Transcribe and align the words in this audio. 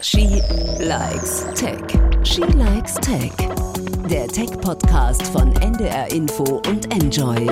She 0.00 0.40
likes 0.78 1.44
Tech. 1.56 1.82
She 2.22 2.42
likes 2.42 2.94
Tech. 2.94 3.32
Der 4.08 4.28
Tech-Podcast 4.28 5.26
von 5.26 5.52
NDR 5.56 6.12
Info 6.12 6.62
und 6.68 6.94
Enjoy. 6.94 7.48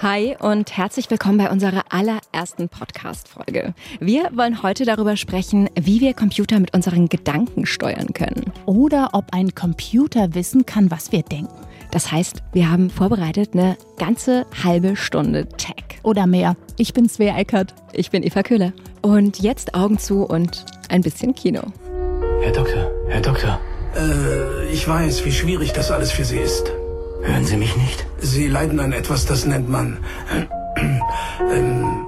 Hi 0.00 0.36
und 0.40 0.74
herzlich 0.74 1.10
willkommen 1.10 1.36
bei 1.36 1.50
unserer 1.50 1.84
allerersten 1.90 2.70
Podcast-Folge. 2.70 3.74
Wir 4.00 4.30
wollen 4.32 4.62
heute 4.62 4.86
darüber 4.86 5.18
sprechen, 5.18 5.68
wie 5.74 6.00
wir 6.00 6.14
Computer 6.14 6.58
mit 6.58 6.74
unseren 6.74 7.10
Gedanken 7.10 7.66
steuern 7.66 8.14
können. 8.14 8.54
Oder 8.64 9.10
ob 9.12 9.34
ein 9.34 9.54
Computer 9.54 10.34
wissen 10.34 10.64
kann, 10.64 10.90
was 10.90 11.12
wir 11.12 11.22
denken. 11.22 11.67
Das 11.90 12.12
heißt, 12.12 12.42
wir 12.52 12.70
haben 12.70 12.90
vorbereitet 12.90 13.50
eine 13.54 13.76
ganze 13.96 14.46
halbe 14.62 14.94
Stunde 14.96 15.48
Tech. 15.48 15.74
Oder 16.02 16.26
mehr. 16.26 16.56
Ich 16.76 16.92
bin 16.92 17.08
Svea 17.08 17.36
Eckert. 17.38 17.74
Ich 17.92 18.10
bin 18.10 18.22
Eva 18.22 18.42
Köhler. 18.42 18.72
Und 19.02 19.38
jetzt 19.40 19.74
Augen 19.74 19.98
zu 19.98 20.22
und 20.24 20.64
ein 20.90 21.00
bisschen 21.02 21.34
Kino. 21.34 21.62
Herr 22.42 22.52
Doktor, 22.52 22.90
Herr 23.08 23.20
Doktor, 23.20 23.58
Äh, 23.96 24.70
ich 24.70 24.86
weiß, 24.86 25.24
wie 25.24 25.32
schwierig 25.32 25.72
das 25.72 25.90
alles 25.90 26.12
für 26.12 26.24
Sie 26.24 26.36
ist. 26.38 26.70
hören 27.22 27.44
Sie 27.44 27.56
mich 27.56 27.74
nicht? 27.76 28.06
Sie 28.20 28.46
leiden 28.48 28.78
an 28.80 28.92
etwas, 28.92 29.24
das 29.26 29.44
nennt 29.46 29.68
man 29.68 29.98
ähm, 31.50 32.06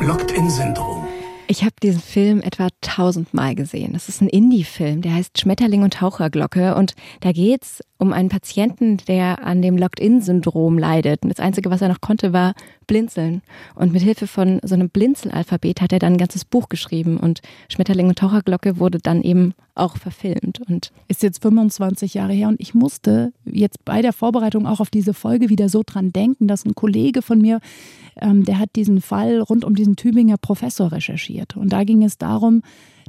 Locked-in-Syndrom. 0.00 1.06
Ich 1.48 1.62
habe 1.62 1.74
diesen 1.82 2.00
Film 2.00 2.40
etwa 2.40 2.68
tausendmal 2.80 3.54
gesehen. 3.54 3.92
Das 3.92 4.08
ist 4.08 4.22
ein 4.22 4.28
Indie-Film, 4.28 5.02
der 5.02 5.14
heißt 5.14 5.38
Schmetterling 5.38 5.82
und 5.82 5.94
Taucherglocke. 5.94 6.74
Und 6.76 6.94
da 7.20 7.32
geht's 7.32 7.82
um 8.02 8.12
einen 8.12 8.28
Patienten, 8.28 8.96
der 9.06 9.46
an 9.46 9.62
dem 9.62 9.78
Locked-in-Syndrom 9.78 10.76
leidet. 10.76 11.22
Und 11.22 11.28
das 11.28 11.38
Einzige, 11.38 11.70
was 11.70 11.80
er 11.80 11.88
noch 11.88 12.00
konnte, 12.00 12.32
war 12.32 12.54
blinzeln. 12.88 13.42
Und 13.76 13.92
mit 13.92 14.02
Hilfe 14.02 14.26
von 14.26 14.58
so 14.64 14.74
einem 14.74 14.90
Blinzelalphabet 14.90 15.80
hat 15.80 15.92
er 15.92 16.00
dann 16.00 16.14
ein 16.14 16.18
ganzes 16.18 16.44
Buch 16.44 16.68
geschrieben. 16.68 17.16
Und 17.16 17.42
Schmetterling 17.68 18.08
und 18.08 18.18
Taucherglocke 18.18 18.80
wurde 18.80 18.98
dann 18.98 19.22
eben 19.22 19.54
auch 19.76 19.96
verfilmt. 19.96 20.60
Und 20.68 20.90
Ist 21.06 21.22
jetzt 21.22 21.42
25 21.42 22.14
Jahre 22.14 22.32
her 22.32 22.48
und 22.48 22.60
ich 22.60 22.74
musste 22.74 23.32
jetzt 23.44 23.84
bei 23.84 24.02
der 24.02 24.12
Vorbereitung 24.12 24.66
auch 24.66 24.80
auf 24.80 24.90
diese 24.90 25.14
Folge 25.14 25.48
wieder 25.48 25.68
so 25.68 25.82
dran 25.86 26.12
denken, 26.12 26.48
dass 26.48 26.66
ein 26.66 26.74
Kollege 26.74 27.22
von 27.22 27.40
mir, 27.40 27.60
ähm, 28.20 28.44
der 28.44 28.58
hat 28.58 28.70
diesen 28.74 29.00
Fall 29.00 29.40
rund 29.40 29.64
um 29.64 29.76
diesen 29.76 29.94
Tübinger 29.94 30.38
Professor 30.38 30.90
recherchiert. 30.90 31.56
Und 31.56 31.72
da 31.72 31.84
ging 31.84 32.02
es 32.02 32.18
darum, 32.18 32.62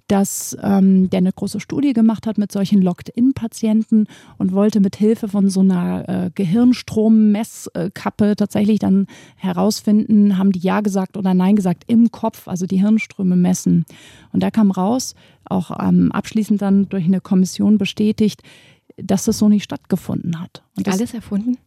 dass 0.08 0.56
ähm, 0.62 1.10
der 1.10 1.20
eine 1.20 1.32
große 1.32 1.60
Studie 1.60 1.94
gemacht 1.94 2.28
hat 2.28 2.38
mit 2.38 2.52
solchen 2.52 2.82
Locked-in-Patienten 2.82 4.08
und 4.38 4.52
wollte 4.52 4.80
mit 4.80 4.96
Hilfe 4.96 5.28
von 5.28 5.50
so 5.50 5.62
einer 5.62 6.08
äh, 6.08 6.32
Gehirnstrommesskappe 6.36 8.36
tatsächlich 8.36 8.80
dann 8.80 9.08
herausfinden, 9.38 10.38
haben 10.38 10.52
die 10.52 10.60
Ja 10.60 10.82
gesagt 10.82 11.18
oder 11.18 11.34
Nein 11.34 11.56
gesagt 11.56 11.84
im 11.88 12.12
Kopf, 12.12 12.48
also 12.48 12.66
die 12.66 12.82
Hirnströme 12.82 13.36
messen. 13.36 13.86
Und 14.32 14.44
da 14.44 14.52
kam 14.52 14.72
raus, 14.72 15.16
auch 15.46 15.72
ähm, 15.80 16.12
abschließend 16.12 16.62
dann 16.62 16.90
durch 16.90 17.06
eine 17.06 17.22
Kommission 17.22 17.78
bestätigt, 17.78 18.42
dass 18.98 19.26
das 19.26 19.40
so 19.40 19.50
nicht 19.50 19.64
stattgefunden 19.64 20.40
hat. 20.40 20.64
Und 20.78 20.88
das, 20.88 20.96
alles 20.96 21.14
erfunden? 21.14 21.58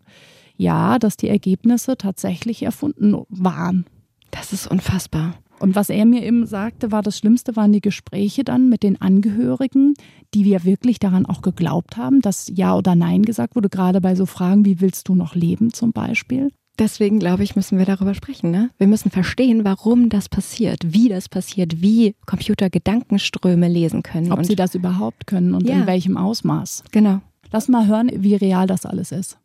ja, 0.57 0.99
dass 0.99 1.17
die 1.17 1.29
Ergebnisse 1.29 1.97
tatsächlich 1.97 2.63
erfunden 2.63 3.25
waren. 3.29 3.87
Das 4.31 4.53
ist 4.53 4.67
unfassbar. 4.67 5.35
Und 5.59 5.75
was 5.75 5.89
er 5.91 6.05
mir 6.05 6.23
eben 6.25 6.47
sagte, 6.47 6.93
war 6.93 7.03
das 7.03 7.19
Schlimmste 7.19 7.57
waren 7.57 7.73
die 7.73 7.81
Gespräche 7.81 8.45
dann 8.45 8.69
mit 8.69 8.83
den 8.83 9.01
Angehörigen, 9.01 9.95
die 10.35 10.45
wir 10.45 10.65
wirklich 10.65 10.99
daran 10.99 11.25
auch 11.27 11.41
geglaubt 11.43 11.97
haben, 11.97 12.21
dass 12.21 12.51
Ja 12.55 12.77
oder 12.77 12.95
Nein 12.95 13.23
gesagt 13.23 13.57
wurde, 13.57 13.69
gerade 13.69 14.01
bei 14.01 14.15
so 14.15 14.27
Fragen, 14.27 14.65
wie 14.65 14.81
willst 14.81 15.09
du 15.09 15.15
noch 15.15 15.35
leben 15.35 15.73
zum 15.73 15.93
Beispiel. 15.93 16.51
Deswegen 16.79 17.19
glaube 17.19 17.43
ich, 17.43 17.57
müssen 17.57 17.79
wir 17.79 17.87
darüber 17.87 18.13
sprechen. 18.13 18.51
Ne? 18.51 18.69
Wir 18.77 18.87
müssen 18.87 19.11
verstehen, 19.11 19.65
warum 19.65 20.11
das 20.11 20.29
passiert, 20.29 20.93
wie 20.93 21.09
das 21.09 21.31
passiert, 21.31 21.81
wie 21.81 22.15
Computer 22.27 22.69
Gedankenströme 22.69 23.67
lesen 23.67 24.03
können. 24.03 24.31
Ob 24.31 24.45
sie 24.45 24.57
das 24.57 24.75
überhaupt 24.75 25.27
können 25.27 25.55
und 25.55 25.67
Ja. 25.67 25.77
in 25.81 25.87
welchem 25.87 26.19
Ausmaß. 26.19 26.85
genau. 26.93 27.21
Lass 27.53 27.69
mal 27.69 27.87
hören, 27.87 28.11
wie 28.15 28.35
real 28.35 28.67
das 28.67 28.85
alles 28.85 29.13
ist. 29.13 29.39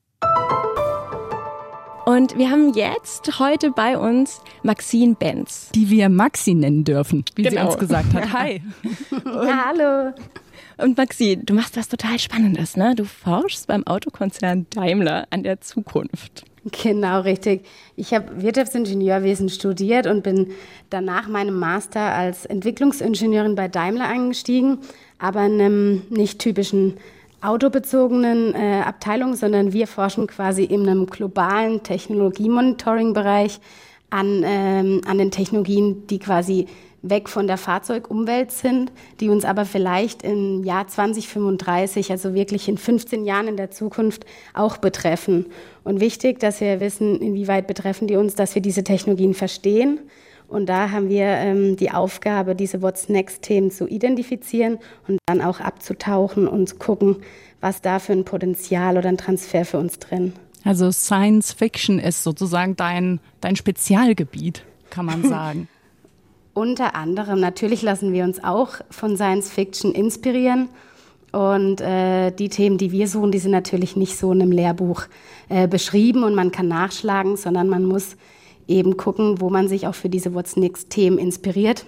Und 2.21 2.37
wir 2.37 2.51
haben 2.51 2.71
jetzt 2.75 3.39
heute 3.39 3.71
bei 3.71 3.97
uns 3.97 4.41
Maxine 4.61 5.15
Benz. 5.15 5.69
Die 5.73 5.89
wir 5.89 6.07
Maxi 6.07 6.53
nennen 6.53 6.83
dürfen, 6.83 7.25
wie 7.33 7.41
sie 7.45 7.49
Genau. 7.49 7.65
uns 7.71 7.79
gesagt 7.79 8.13
hat. 8.13 8.31
Hi. 8.31 8.61
Ja, 9.25 9.65
hallo. 9.69 10.13
Und 10.77 10.97
Maxine, 10.97 11.41
du 11.43 11.55
machst 11.55 11.75
was 11.77 11.89
total 11.89 12.19
Spannendes, 12.19 12.77
ne? 12.77 12.93
Du 12.93 13.05
forschst 13.05 13.65
beim 13.65 13.87
Autokonzern 13.87 14.67
Daimler 14.69 15.25
an 15.31 15.41
der 15.41 15.61
Zukunft. 15.61 16.45
Genau, 16.83 17.21
richtig. 17.21 17.65
Ich 17.95 18.13
habe 18.13 18.43
Wirtschaftsingenieurwesen 18.43 19.49
studiert 19.49 20.05
und 20.05 20.21
bin 20.21 20.51
danach 20.91 21.27
meinem 21.27 21.57
Master 21.57 22.01
als 22.01 22.45
Entwicklungsingenieurin 22.45 23.55
bei 23.55 23.67
Daimler 23.67 24.07
eingestiegen, 24.07 24.77
aber 25.17 25.43
in 25.47 25.53
einem 25.59 26.01
nicht 26.11 26.37
typischen 26.37 26.97
autobezogenen 27.41 28.53
äh, 28.53 28.81
Abteilung, 28.85 29.35
sondern 29.35 29.73
wir 29.73 29.87
forschen 29.87 30.27
quasi 30.27 30.63
in 30.63 30.87
einem 30.87 31.07
globalen 31.07 31.83
Technologiemonitoring-Bereich 31.83 33.59
an, 34.09 34.43
ähm, 34.45 35.01
an 35.05 35.17
den 35.17 35.31
Technologien, 35.31 36.05
die 36.07 36.19
quasi 36.19 36.67
weg 37.01 37.29
von 37.29 37.47
der 37.47 37.57
Fahrzeugumwelt 37.57 38.51
sind, 38.51 38.91
die 39.19 39.29
uns 39.29 39.43
aber 39.43 39.65
vielleicht 39.65 40.23
im 40.23 40.63
Jahr 40.63 40.87
2035, 40.87 42.11
also 42.11 42.33
wirklich 42.33 42.67
in 42.67 42.77
15 42.77 43.25
Jahren 43.25 43.47
in 43.47 43.57
der 43.57 43.71
Zukunft 43.71 44.25
auch 44.53 44.77
betreffen. 44.77 45.47
Und 45.83 45.99
wichtig, 45.99 46.39
dass 46.39 46.61
wir 46.61 46.79
wissen, 46.79 47.19
inwieweit 47.19 47.65
betreffen 47.65 48.07
die 48.07 48.17
uns, 48.17 48.35
dass 48.35 48.53
wir 48.53 48.61
diese 48.61 48.83
Technologien 48.83 49.33
verstehen. 49.33 49.99
Und 50.51 50.65
da 50.65 50.91
haben 50.91 51.07
wir 51.07 51.27
ähm, 51.27 51.77
die 51.77 51.91
Aufgabe, 51.91 52.55
diese 52.55 52.81
What's 52.81 53.07
Next-Themen 53.07 53.71
zu 53.71 53.87
identifizieren 53.87 54.79
und 55.07 55.17
dann 55.25 55.39
auch 55.39 55.61
abzutauchen 55.61 56.45
und 56.45 56.67
zu 56.67 56.75
gucken, 56.75 57.15
was 57.61 57.81
da 57.81 57.99
für 57.99 58.11
ein 58.11 58.25
Potenzial 58.25 58.97
oder 58.97 59.07
ein 59.07 59.17
Transfer 59.17 59.63
für 59.63 59.77
uns 59.79 59.97
drin. 59.97 60.33
Also 60.65 60.91
Science 60.91 61.53
Fiction 61.53 61.99
ist 61.99 62.23
sozusagen 62.23 62.75
dein, 62.75 63.21
dein 63.39 63.55
Spezialgebiet, 63.55 64.65
kann 64.89 65.05
man 65.05 65.23
sagen. 65.29 65.69
Unter 66.53 66.95
anderem, 66.95 67.39
natürlich 67.39 67.81
lassen 67.81 68.11
wir 68.11 68.25
uns 68.25 68.43
auch 68.43 68.73
von 68.89 69.15
Science 69.15 69.49
Fiction 69.49 69.93
inspirieren. 69.93 70.67
Und 71.31 71.79
äh, 71.79 72.31
die 72.31 72.49
Themen, 72.49 72.77
die 72.77 72.91
wir 72.91 73.07
suchen, 73.07 73.31
die 73.31 73.39
sind 73.39 73.51
natürlich 73.51 73.95
nicht 73.95 74.17
so 74.17 74.33
in 74.33 74.41
einem 74.41 74.51
Lehrbuch 74.51 75.03
äh, 75.47 75.69
beschrieben 75.69 76.25
und 76.25 76.35
man 76.35 76.51
kann 76.51 76.67
nachschlagen, 76.67 77.37
sondern 77.37 77.69
man 77.69 77.85
muss 77.85 78.17
eben 78.67 78.97
gucken, 78.97 79.41
wo 79.41 79.49
man 79.49 79.67
sich 79.67 79.87
auch 79.87 79.95
für 79.95 80.09
diese 80.09 80.33
What's 80.33 80.55
Next-Themen 80.55 81.17
inspiriert. 81.17 81.85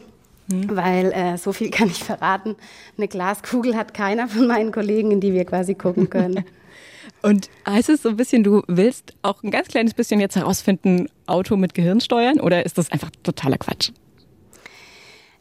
Weil 0.48 1.12
äh, 1.14 1.38
so 1.38 1.54
viel 1.54 1.70
kann 1.70 1.88
ich 1.88 2.04
verraten. 2.04 2.56
Eine 2.98 3.08
Glaskugel 3.08 3.76
hat 3.76 3.94
keiner 3.94 4.28
von 4.28 4.48
meinen 4.48 4.72
Kollegen, 4.72 5.12
in 5.12 5.22
die 5.22 5.34
wir 5.34 5.46
quasi 5.46 5.74
gucken 5.74 6.10
können. 6.10 6.44
Und 7.22 7.50
heißt 7.66 7.88
es 7.90 8.04
so 8.04 8.10
ein 8.10 8.18
bisschen, 8.18 8.44
du 8.44 8.64
willst 8.68 9.14
auch 9.22 9.42
ein 9.44 9.52
ganz 9.52 9.70
kleines 9.70 9.94
bisschen 9.94 10.20
jetzt 10.20 10.36
herausfinden, 10.36 11.08
Auto 11.26 11.56
mit 11.56 11.74
Gehirn 11.74 12.02
steuern 12.02 12.42
oder 12.42 12.66
ist 12.66 12.78
das 12.78 12.92
einfach 12.92 13.12
totaler 13.24 13.58
Quatsch? 13.58 13.92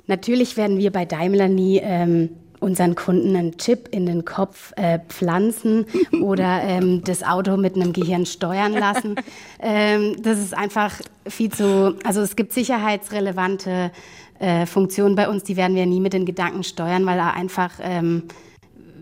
Natürlich 0.06 0.56
werden 0.56 0.78
wir 0.78 0.92
bei 0.92 1.04
Daimler 1.04 1.48
nie 1.48 1.80
ähm, 1.82 2.30
unseren 2.62 2.94
Kunden 2.94 3.36
einen 3.36 3.58
Chip 3.58 3.88
in 3.90 4.06
den 4.06 4.24
Kopf 4.24 4.72
äh, 4.76 4.98
pflanzen 5.08 5.86
oder 6.22 6.62
ähm, 6.62 7.02
das 7.04 7.22
Auto 7.22 7.56
mit 7.56 7.74
einem 7.74 7.92
Gehirn 7.92 8.26
steuern 8.26 8.72
lassen. 8.72 9.16
ähm, 9.60 10.16
das 10.22 10.38
ist 10.38 10.56
einfach 10.56 10.94
viel 11.26 11.50
zu, 11.50 11.96
also 12.04 12.20
es 12.20 12.36
gibt 12.36 12.52
sicherheitsrelevante 12.52 13.90
äh, 14.38 14.66
Funktionen 14.66 15.14
bei 15.14 15.28
uns, 15.28 15.44
die 15.44 15.56
werden 15.56 15.76
wir 15.76 15.86
nie 15.86 16.00
mit 16.00 16.12
den 16.12 16.26
Gedanken 16.26 16.64
steuern, 16.64 17.06
weil 17.06 17.18
da 17.18 17.30
einfach 17.30 17.72
ähm, 17.80 18.24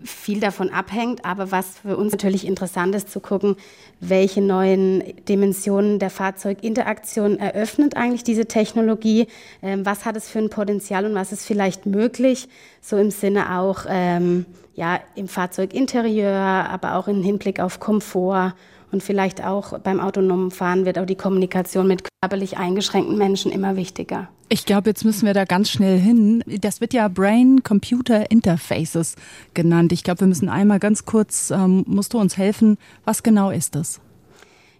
viel 0.03 0.39
davon 0.39 0.69
abhängt. 0.69 1.25
Aber 1.25 1.51
was 1.51 1.79
für 1.79 1.97
uns 1.97 2.11
natürlich 2.11 2.45
interessant 2.45 2.95
ist, 2.95 3.09
zu 3.09 3.19
gucken, 3.19 3.55
welche 3.99 4.41
neuen 4.41 5.03
Dimensionen 5.27 5.99
der 5.99 6.09
Fahrzeuginteraktion 6.09 7.37
eröffnet 7.39 7.95
eigentlich 7.95 8.23
diese 8.23 8.45
Technologie, 8.45 9.27
ähm, 9.61 9.85
was 9.85 10.05
hat 10.05 10.15
es 10.15 10.29
für 10.29 10.39
ein 10.39 10.49
Potenzial 10.49 11.05
und 11.05 11.15
was 11.15 11.31
ist 11.31 11.45
vielleicht 11.45 11.85
möglich, 11.85 12.47
so 12.81 12.97
im 12.97 13.11
Sinne 13.11 13.59
auch 13.59 13.85
ähm, 13.87 14.45
ja, 14.75 14.99
im 15.15 15.27
Fahrzeuginterieur, 15.27 16.35
aber 16.35 16.95
auch 16.95 17.07
im 17.07 17.23
Hinblick 17.23 17.59
auf 17.59 17.79
Komfort 17.79 18.53
und 18.91 19.03
vielleicht 19.03 19.43
auch 19.43 19.79
beim 19.79 19.99
autonomen 19.99 20.51
Fahren 20.51 20.85
wird 20.85 20.99
auch 20.99 21.05
die 21.05 21.15
Kommunikation 21.15 21.87
mit 21.87 22.03
körperlich 22.21 22.57
eingeschränkten 22.57 23.17
Menschen 23.17 23.51
immer 23.51 23.75
wichtiger. 23.75 24.29
Ich 24.53 24.65
glaube, 24.65 24.89
jetzt 24.89 25.05
müssen 25.05 25.25
wir 25.25 25.33
da 25.33 25.45
ganz 25.45 25.69
schnell 25.69 25.97
hin. 25.97 26.43
Das 26.45 26.81
wird 26.81 26.93
ja 26.93 27.07
Brain-Computer 27.07 28.31
Interfaces 28.31 29.15
genannt. 29.53 29.93
Ich 29.93 30.03
glaube, 30.03 30.19
wir 30.19 30.27
müssen 30.27 30.49
einmal 30.49 30.77
ganz 30.77 31.05
kurz, 31.05 31.51
ähm, 31.51 31.85
musst 31.87 32.13
du 32.13 32.19
uns 32.19 32.35
helfen, 32.35 32.77
was 33.05 33.23
genau 33.23 33.49
ist 33.49 33.75
das? 33.75 34.01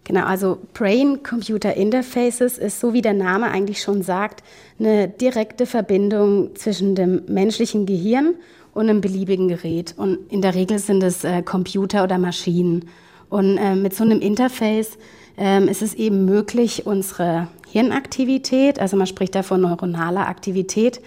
Genau, 0.03 0.25
also 0.25 0.57
Brain-Computer 0.73 1.73
Interfaces 1.73 2.57
ist, 2.57 2.81
so 2.81 2.91
wie 2.91 3.01
der 3.01 3.13
Name 3.13 3.45
eigentlich 3.49 3.81
schon 3.81 4.01
sagt, 4.01 4.43
eine 4.77 5.07
direkte 5.07 5.65
Verbindung 5.65 6.53
zwischen 6.57 6.93
dem 6.93 7.21
menschlichen 7.29 7.85
Gehirn 7.85 8.33
und 8.73 8.89
einem 8.89 8.99
beliebigen 8.99 9.47
Gerät. 9.47 9.93
Und 9.95 10.17
in 10.29 10.41
der 10.41 10.53
Regel 10.53 10.79
sind 10.79 11.01
es 11.01 11.23
äh, 11.23 11.43
Computer 11.43 12.03
oder 12.03 12.17
Maschinen. 12.17 12.89
Und 13.29 13.57
äh, 13.57 13.75
mit 13.75 13.95
so 13.95 14.03
einem 14.03 14.19
Interface 14.19 14.97
ähm, 15.37 15.67
ist 15.67 15.81
es 15.81 15.93
eben 15.93 16.25
möglich, 16.25 16.85
unsere 16.85 17.47
Hirnaktivität, 17.69 18.79
also 18.79 18.97
man 18.97 19.07
spricht 19.07 19.35
da 19.35 19.43
von 19.43 19.61
neuronaler 19.61 20.27
Aktivität, 20.27 21.01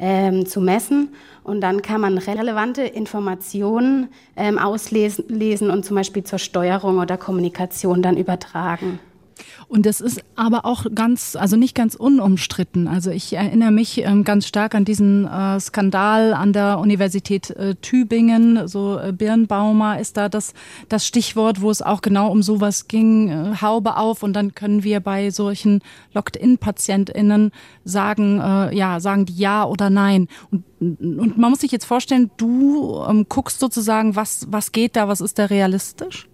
ähm, 0.00 0.46
zu 0.46 0.60
messen. 0.60 1.14
Und 1.42 1.60
dann 1.60 1.82
kann 1.82 2.00
man 2.00 2.18
relevante 2.18 2.82
Informationen 2.82 4.08
ähm, 4.36 4.58
auslesen 4.58 5.70
und 5.70 5.84
zum 5.84 5.96
Beispiel 5.96 6.24
zur 6.24 6.38
Steuerung 6.38 6.98
oder 6.98 7.16
Kommunikation 7.16 8.02
dann 8.02 8.16
übertragen. 8.16 8.98
Und 9.68 9.86
das 9.86 10.00
ist 10.00 10.22
aber 10.36 10.64
auch 10.64 10.86
ganz, 10.94 11.36
also 11.36 11.56
nicht 11.56 11.74
ganz 11.74 11.94
unumstritten. 11.94 12.88
Also 12.88 13.10
ich 13.10 13.32
erinnere 13.32 13.70
mich 13.70 13.98
ähm, 13.98 14.24
ganz 14.24 14.46
stark 14.46 14.74
an 14.74 14.84
diesen 14.84 15.26
äh, 15.26 15.60
Skandal 15.60 16.34
an 16.34 16.52
der 16.52 16.78
Universität 16.78 17.50
äh, 17.50 17.74
Tübingen. 17.76 18.66
So 18.68 18.98
äh, 18.98 19.12
Birnbaumer 19.12 20.00
ist 20.00 20.16
da 20.16 20.28
das, 20.28 20.54
das 20.88 21.06
Stichwort, 21.06 21.60
wo 21.60 21.70
es 21.70 21.82
auch 21.82 22.02
genau 22.02 22.30
um 22.30 22.42
sowas 22.42 22.88
ging. 22.88 23.28
Äh, 23.28 23.56
Haube 23.60 23.96
auf 23.96 24.22
und 24.22 24.32
dann 24.32 24.54
können 24.54 24.82
wir 24.82 25.00
bei 25.00 25.30
solchen 25.30 25.80
Locked-in-PatientInnen 26.14 27.52
sagen, 27.84 28.40
äh, 28.40 28.76
ja, 28.76 29.00
sagen 29.00 29.26
die 29.26 29.36
ja 29.36 29.64
oder 29.64 29.90
nein. 29.90 30.28
Und 30.50 30.64
und 30.80 31.36
man 31.36 31.50
muss 31.50 31.60
sich 31.60 31.72
jetzt 31.72 31.84
vorstellen, 31.84 32.30
du 32.38 33.04
ähm, 33.06 33.26
guckst 33.28 33.60
sozusagen, 33.60 34.16
was, 34.16 34.46
was 34.50 34.72
geht 34.72 34.96
da, 34.96 35.08
was 35.08 35.20
ist 35.20 35.38
da 35.38 35.44
realistisch? 35.44 36.29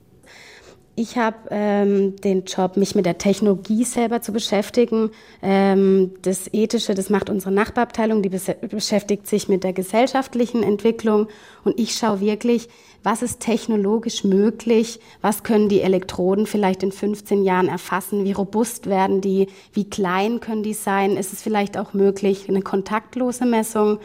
Ich 0.98 1.18
habe 1.18 1.36
ähm, 1.50 2.16
den 2.16 2.44
Job, 2.44 2.78
mich 2.78 2.94
mit 2.94 3.04
der 3.04 3.18
Technologie 3.18 3.84
selber 3.84 4.22
zu 4.22 4.32
beschäftigen. 4.32 5.10
Ähm, 5.42 6.12
das 6.22 6.48
Ethische, 6.54 6.94
das 6.94 7.10
macht 7.10 7.28
unsere 7.28 7.52
Nachbarabteilung, 7.52 8.22
die 8.22 8.30
beschäftigt 8.30 9.26
sich 9.26 9.46
mit 9.46 9.62
der 9.62 9.74
gesellschaftlichen 9.74 10.62
Entwicklung. 10.62 11.28
Und 11.64 11.78
ich 11.78 11.94
schaue 11.96 12.20
wirklich, 12.20 12.70
was 13.02 13.20
ist 13.20 13.40
technologisch 13.40 14.24
möglich, 14.24 14.98
was 15.20 15.42
können 15.42 15.68
die 15.68 15.82
Elektroden 15.82 16.46
vielleicht 16.46 16.82
in 16.82 16.92
15 16.92 17.44
Jahren 17.44 17.68
erfassen, 17.68 18.24
wie 18.24 18.32
robust 18.32 18.86
werden 18.86 19.20
die, 19.20 19.48
wie 19.74 19.90
klein 19.90 20.40
können 20.40 20.62
die 20.62 20.72
sein, 20.72 21.18
ist 21.18 21.30
es 21.30 21.42
vielleicht 21.42 21.76
auch 21.76 21.92
möglich, 21.92 22.48
eine 22.48 22.62
kontaktlose 22.62 23.44
Messung 23.44 23.98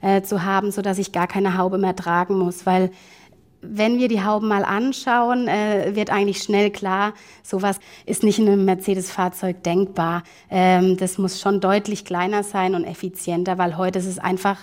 äh, 0.00 0.22
zu 0.22 0.44
haben, 0.44 0.70
so 0.70 0.80
dass 0.80 0.98
ich 0.98 1.12
gar 1.12 1.26
keine 1.26 1.58
Haube 1.58 1.76
mehr 1.76 1.94
tragen 1.94 2.38
muss, 2.38 2.64
weil 2.64 2.90
wenn 3.60 3.98
wir 3.98 4.08
die 4.08 4.22
Hauben 4.22 4.48
mal 4.48 4.64
anschauen, 4.64 5.48
äh, 5.48 5.94
wird 5.94 6.10
eigentlich 6.10 6.42
schnell 6.42 6.70
klar, 6.70 7.14
sowas 7.42 7.80
ist 8.06 8.22
nicht 8.22 8.38
in 8.38 8.48
einem 8.48 8.64
Mercedes-Fahrzeug 8.64 9.62
denkbar. 9.62 10.22
Ähm, 10.50 10.96
das 10.96 11.18
muss 11.18 11.40
schon 11.40 11.60
deutlich 11.60 12.04
kleiner 12.04 12.44
sein 12.44 12.74
und 12.74 12.84
effizienter, 12.84 13.58
weil 13.58 13.76
heute 13.76 13.98
ist 13.98 14.06
es 14.06 14.18
einfach 14.18 14.58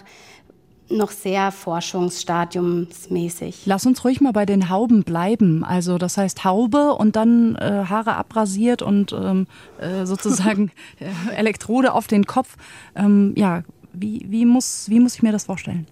noch 0.90 1.12
sehr 1.12 1.52
forschungsstadiumsmäßig. 1.52 3.66
Lass 3.66 3.86
uns 3.86 4.06
ruhig 4.06 4.22
mal 4.22 4.32
bei 4.34 4.46
den 4.46 4.70
Hauben 4.70 5.04
bleiben. 5.04 5.64
Also 5.64 5.98
das 5.98 6.18
heißt 6.18 6.46
Haube 6.46 6.94
und 6.94 7.16
dann 7.16 7.56
äh, 7.56 7.86
Haare 7.90 8.16
abrasiert 8.16 8.84
und 8.84 9.14
ähm, 9.14 9.48
äh, 9.80 10.06
sozusagen 10.06 10.72
Elektrode 11.36 11.94
auf 11.94 12.08
den 12.08 12.26
Kopf. 12.26 12.58
Ähm, 12.96 13.34
ja, 13.36 13.64
wie, 13.94 14.26
wie, 14.30 14.46
muss, 14.46 14.90
wie 14.90 15.00
muss 15.00 15.16
ich 15.16 15.24
mir 15.24 15.32
das 15.32 15.46
vorstellen? 15.46 15.88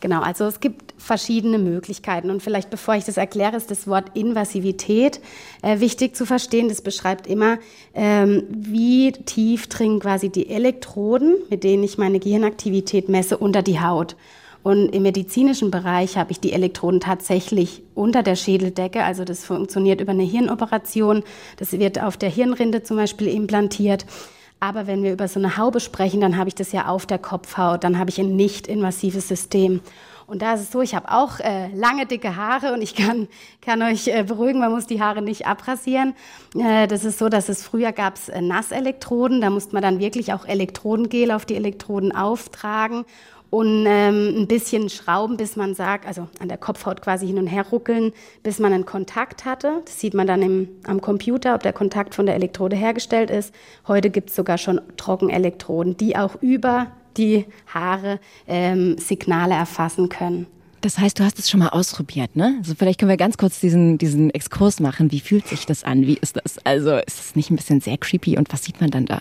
Genau, 0.00 0.20
also 0.20 0.44
es 0.44 0.60
gibt 0.60 0.94
verschiedene 0.98 1.58
Möglichkeiten. 1.58 2.30
Und 2.30 2.42
vielleicht 2.42 2.68
bevor 2.68 2.96
ich 2.96 3.04
das 3.04 3.16
erkläre, 3.16 3.56
ist 3.56 3.70
das 3.70 3.86
Wort 3.86 4.10
Invasivität 4.14 5.20
äh, 5.62 5.80
wichtig 5.80 6.14
zu 6.14 6.26
verstehen. 6.26 6.68
Das 6.68 6.82
beschreibt 6.82 7.26
immer, 7.26 7.58
ähm, 7.94 8.44
wie 8.50 9.12
tief 9.12 9.68
dringen 9.68 10.00
quasi 10.00 10.28
die 10.28 10.50
Elektroden, 10.50 11.36
mit 11.48 11.64
denen 11.64 11.82
ich 11.82 11.96
meine 11.96 12.18
Gehirnaktivität 12.18 13.08
messe, 13.08 13.38
unter 13.38 13.62
die 13.62 13.80
Haut. 13.80 14.16
Und 14.62 14.88
im 14.88 15.04
medizinischen 15.04 15.70
Bereich 15.70 16.18
habe 16.18 16.32
ich 16.32 16.40
die 16.40 16.52
Elektroden 16.52 17.00
tatsächlich 17.00 17.82
unter 17.94 18.22
der 18.22 18.34
Schädeldecke. 18.34 19.04
Also 19.04 19.24
das 19.24 19.44
funktioniert 19.44 20.00
über 20.00 20.10
eine 20.10 20.24
Hirnoperation. 20.24 21.22
Das 21.56 21.72
wird 21.72 22.02
auf 22.02 22.16
der 22.16 22.30
Hirnrinde 22.30 22.82
zum 22.82 22.96
Beispiel 22.96 23.28
implantiert. 23.28 24.04
Aber 24.58 24.86
wenn 24.86 25.02
wir 25.02 25.12
über 25.12 25.28
so 25.28 25.38
eine 25.38 25.56
Haube 25.56 25.80
sprechen, 25.80 26.20
dann 26.20 26.36
habe 26.36 26.48
ich 26.48 26.54
das 26.54 26.72
ja 26.72 26.86
auf 26.86 27.06
der 27.06 27.18
Kopfhaut, 27.18 27.84
dann 27.84 27.98
habe 27.98 28.10
ich 28.10 28.18
ein 28.18 28.36
nicht 28.36 28.66
invasives 28.66 29.28
System. 29.28 29.80
Und 30.26 30.42
da 30.42 30.54
ist 30.54 30.62
es 30.62 30.72
so, 30.72 30.80
ich 30.82 30.94
habe 30.94 31.12
auch 31.12 31.38
äh, 31.38 31.68
lange, 31.68 32.04
dicke 32.06 32.34
Haare 32.34 32.72
und 32.72 32.82
ich 32.82 32.96
kann, 32.96 33.28
kann 33.60 33.80
euch 33.82 34.08
äh, 34.08 34.24
beruhigen, 34.24 34.58
man 34.58 34.72
muss 34.72 34.86
die 34.86 35.00
Haare 35.00 35.22
nicht 35.22 35.46
abrasieren. 35.46 36.14
Äh, 36.56 36.88
das 36.88 37.04
ist 37.04 37.18
so, 37.18 37.28
dass 37.28 37.48
es 37.48 37.62
früher 37.62 37.92
gab 37.92 38.16
es 38.16 38.28
äh, 38.28 38.40
Nasselektroden, 38.40 39.40
da 39.40 39.50
musste 39.50 39.74
man 39.74 39.82
dann 39.82 40.00
wirklich 40.00 40.32
auch 40.32 40.44
Elektrodengel 40.44 41.30
auf 41.30 41.44
die 41.44 41.54
Elektroden 41.54 42.10
auftragen 42.10 43.04
und 43.50 43.86
ähm, 43.86 44.34
ein 44.36 44.46
bisschen 44.46 44.88
schrauben, 44.88 45.36
bis 45.36 45.56
man 45.56 45.74
sagt, 45.74 46.06
also 46.06 46.28
an 46.40 46.48
der 46.48 46.58
Kopfhaut 46.58 47.00
quasi 47.00 47.26
hin 47.26 47.38
und 47.38 47.46
her 47.46 47.66
ruckeln, 47.70 48.12
bis 48.42 48.58
man 48.58 48.72
einen 48.72 48.86
Kontakt 48.86 49.44
hatte. 49.44 49.82
Das 49.84 50.00
sieht 50.00 50.14
man 50.14 50.26
dann 50.26 50.42
im, 50.42 50.68
am 50.86 51.00
Computer, 51.00 51.54
ob 51.54 51.62
der 51.62 51.72
Kontakt 51.72 52.14
von 52.14 52.26
der 52.26 52.34
Elektrode 52.34 52.76
hergestellt 52.76 53.30
ist. 53.30 53.54
Heute 53.86 54.10
gibt 54.10 54.30
es 54.30 54.36
sogar 54.36 54.58
schon 54.58 54.80
Trockenelektroden, 54.96 55.96
die 55.96 56.16
auch 56.16 56.42
über 56.42 56.88
die 57.16 57.46
Haare 57.72 58.20
ähm, 58.46 58.98
Signale 58.98 59.54
erfassen 59.54 60.08
können. 60.08 60.46
Das 60.82 60.98
heißt, 60.98 61.18
du 61.18 61.24
hast 61.24 61.38
es 61.38 61.48
schon 61.48 61.60
mal 61.60 61.70
ausprobiert, 61.70 62.36
ne? 62.36 62.56
Also 62.58 62.74
vielleicht 62.76 63.00
können 63.00 63.08
wir 63.08 63.16
ganz 63.16 63.38
kurz 63.38 63.60
diesen, 63.60 63.98
diesen 63.98 64.30
Exkurs 64.30 64.78
machen. 64.78 65.10
Wie 65.10 65.20
fühlt 65.20 65.46
sich 65.48 65.66
das 65.66 65.82
an? 65.82 66.06
Wie 66.06 66.18
ist 66.20 66.36
das? 66.36 66.58
Also 66.64 66.96
ist 66.96 67.18
das 67.18 67.36
nicht 67.36 67.50
ein 67.50 67.56
bisschen 67.56 67.80
sehr 67.80 67.96
creepy 67.96 68.36
und 68.36 68.52
was 68.52 68.64
sieht 68.64 68.80
man 68.80 68.90
dann 68.90 69.06
da? 69.06 69.20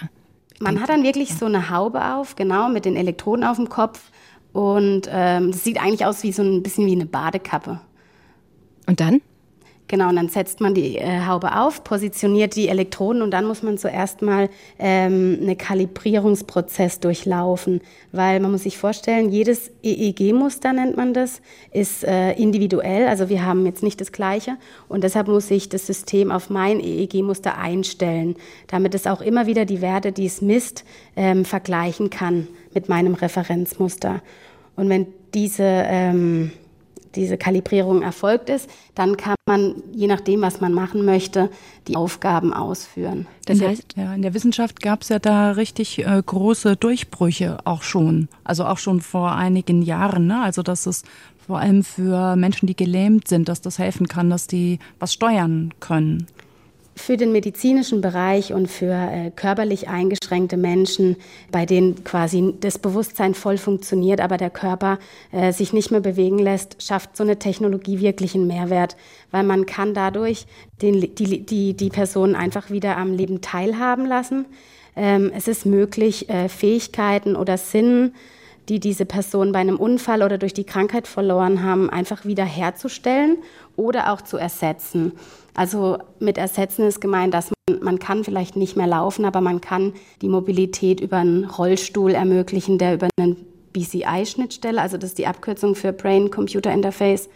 Man 0.60 0.80
hat 0.80 0.90
dann 0.90 1.04
wirklich 1.04 1.34
so 1.34 1.46
eine 1.46 1.70
Haube 1.70 2.14
auf, 2.14 2.36
genau, 2.36 2.70
mit 2.70 2.86
den 2.86 2.96
Elektroden 2.96 3.44
auf 3.44 3.58
dem 3.58 3.68
Kopf. 3.68 4.12
Und 4.56 5.10
ähm, 5.12 5.52
das 5.52 5.66
sieht 5.66 5.82
eigentlich 5.82 6.06
aus 6.06 6.24
wie 6.24 6.32
so 6.32 6.42
ein 6.42 6.64
bisschen 6.64 6.86
wie 6.86 6.94
eine 6.94 7.06
Badekappe. 7.06 7.82
Und 8.88 9.02
dann? 9.02 9.22
Genau, 9.96 10.10
und 10.10 10.18
dann 10.18 10.28
setzt 10.28 10.60
man 10.60 10.74
die 10.74 10.98
äh, 10.98 11.26
Haube 11.26 11.58
auf, 11.58 11.86
positioniert 11.86 12.58
die 12.58 12.68
Elektroden 12.68 13.22
und 13.22 13.32
dann 13.32 13.46
muss 13.46 13.64
man 13.64 13.78
zuerst 13.78 14.22
mal 14.22 14.50
ähm, 14.78 15.40
einen 15.42 15.58
Kalibrierungsprozess 15.58 17.00
durchlaufen, 17.00 17.80
weil 18.12 18.42
man 18.42 18.52
muss 18.52 18.64
sich 18.64 18.78
vorstellen, 18.78 19.30
jedes 19.30 19.72
EEG-Muster 19.84 20.74
nennt 20.74 20.98
man 20.98 21.14
das, 21.14 21.42
ist 21.72 22.04
äh, 22.04 22.34
individuell, 22.34 23.08
also 23.08 23.30
wir 23.30 23.46
haben 23.46 23.66
jetzt 23.66 23.84
nicht 23.84 24.02
das 24.02 24.12
gleiche. 24.12 24.58
Und 24.90 25.06
deshalb 25.06 25.30
muss 25.30 25.50
ich 25.50 25.70
das 25.70 25.88
System 25.88 26.30
auf 26.30 26.50
mein 26.50 26.82
EEG-Muster 26.82 27.58
einstellen, 27.58 28.36
damit 28.68 28.96
es 28.96 29.08
auch 29.08 29.22
immer 29.22 29.48
wieder 29.48 29.64
die 29.64 29.80
Werte, 29.80 30.12
die 30.12 30.26
es 30.26 30.42
misst, 30.42 30.84
ähm, 31.16 31.46
vergleichen 31.46 32.10
kann 32.10 32.50
mit 32.74 32.90
meinem 32.90 33.14
Referenzmuster. 33.14 34.22
Und 34.76 34.90
wenn 34.90 35.08
diese 35.34 35.64
ähm, 35.64 36.52
diese 37.16 37.38
Kalibrierung 37.38 38.02
erfolgt 38.02 38.50
ist, 38.50 38.70
dann 38.94 39.18
kann 39.18 39.36
man, 39.48 39.76
je 39.94 40.08
nachdem, 40.08 40.42
was 40.42 40.62
man 40.62 40.74
machen 40.74 41.06
möchte, 41.06 41.50
die 41.88 41.96
Aufgaben 41.96 42.54
ausführen. 42.54 43.28
Das 43.46 43.62
heißt, 43.62 43.96
ja, 43.96 44.14
in 44.14 44.22
der 44.22 44.34
Wissenschaft 44.34 44.82
gab 44.82 45.02
es 45.02 45.10
ja 45.10 45.20
da 45.20 45.52
richtig 45.52 46.00
äh, 46.00 46.22
große 46.26 46.76
Durchbrüche 46.76 47.58
auch 47.66 47.84
schon, 47.84 48.28
also 48.44 48.66
auch 48.66 48.78
schon 48.78 49.02
vor 49.02 49.34
einigen 49.34 49.82
Jahren. 49.82 50.28
Ne? 50.28 50.42
Also 50.42 50.64
dass 50.64 50.86
es 50.86 51.04
vor 51.46 51.60
allem 51.60 51.84
für 51.84 52.36
Menschen, 52.36 52.66
die 52.66 52.76
gelähmt 52.76 53.28
sind, 53.28 53.50
dass 53.50 53.62
das 53.62 53.78
helfen 53.78 54.08
kann, 54.08 54.30
dass 54.30 54.48
die 54.48 54.80
was 55.00 55.14
steuern 55.14 55.74
können 55.80 56.28
für 56.96 57.18
den 57.18 57.32
medizinischen 57.32 58.02
Bereich 58.02 58.54
und 58.54 58.68
für 58.68 58.94
äh, 58.94 59.32
körperlich 59.36 59.90
eingeschränkte 59.90 60.56
Menschen, 60.56 61.18
bei 61.52 61.66
denen 61.66 62.04
quasi 62.04 62.54
das 62.62 62.80
Bewusstsein 62.80 63.34
voll 63.34 63.58
funktioniert, 63.58 64.22
aber 64.22 64.38
der 64.38 64.50
Körper 64.50 64.98
äh, 65.32 65.52
sich 65.52 65.74
nicht 65.74 65.92
mehr 65.92 66.00
bewegen 66.00 66.40
lässt, 66.40 66.82
schafft 66.82 67.18
so 67.18 67.24
eine 67.24 67.38
Technologie 67.38 68.00
wirklich 68.00 68.34
einen 68.34 68.48
Mehrwert, 68.48 68.96
weil 69.32 69.44
man 69.44 69.66
kann 69.66 69.94
dadurch 69.94 70.46
den, 70.82 71.02
die, 71.16 71.46
die, 71.46 71.74
die 71.74 71.90
Person 71.90 72.36
einfach 72.36 72.70
wieder 72.70 72.98
am 72.98 73.14
Leben 73.14 73.42
teilhaben 73.42 74.06
lassen. 74.06 74.46
Ähm, 74.96 75.32
es 75.36 75.50
ist 75.50 75.66
möglich, 75.66 76.30
äh, 76.30 76.48
Fähigkeiten 76.48 77.36
oder 77.36 77.58
Sinn, 77.58 78.14
die 78.70 78.80
diese 78.80 79.06
Person 79.06 79.52
bei 79.52 79.60
einem 79.60 79.78
Unfall 79.78 80.24
oder 80.24 80.38
durch 80.38 80.54
die 80.54 80.64
Krankheit 80.64 81.08
verloren 81.08 81.62
haben, 81.62 81.90
einfach 81.90 82.26
wieder 82.26 82.46
herzustellen 82.46 83.38
oder 83.76 84.12
auch 84.12 84.22
zu 84.22 84.38
ersetzen. 84.38 85.14
Also 85.54 85.98
mit 86.20 86.38
ersetzen 86.38 86.86
ist 86.86 87.02
gemeint, 87.02 87.34
dass 87.34 87.52
man, 87.70 87.80
man 87.82 88.00
kann 88.00 88.24
vielleicht 88.24 88.56
nicht 88.56 88.76
mehr 88.76 88.88
laufen, 88.88 89.26
aber 89.26 89.42
man 89.42 89.62
kann 89.62 89.94
die 90.22 90.30
Mobilität 90.30 91.00
über 91.00 91.18
einen 91.18 91.46
Rollstuhl 91.46 92.12
ermöglichen, 92.12 92.78
der 92.78 92.96
über 92.96 93.10
einen 93.18 93.38
BCI-Schnittstelle, 93.74 94.82
also 94.82 94.98
das 94.98 95.12
ist 95.12 95.18
die 95.18 95.28
Abkürzung 95.28 95.76
für 95.76 95.92
Brain 95.92 96.32
Computer 96.32 96.72
Interface, 96.72 97.30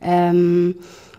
ähm, 0.00 0.76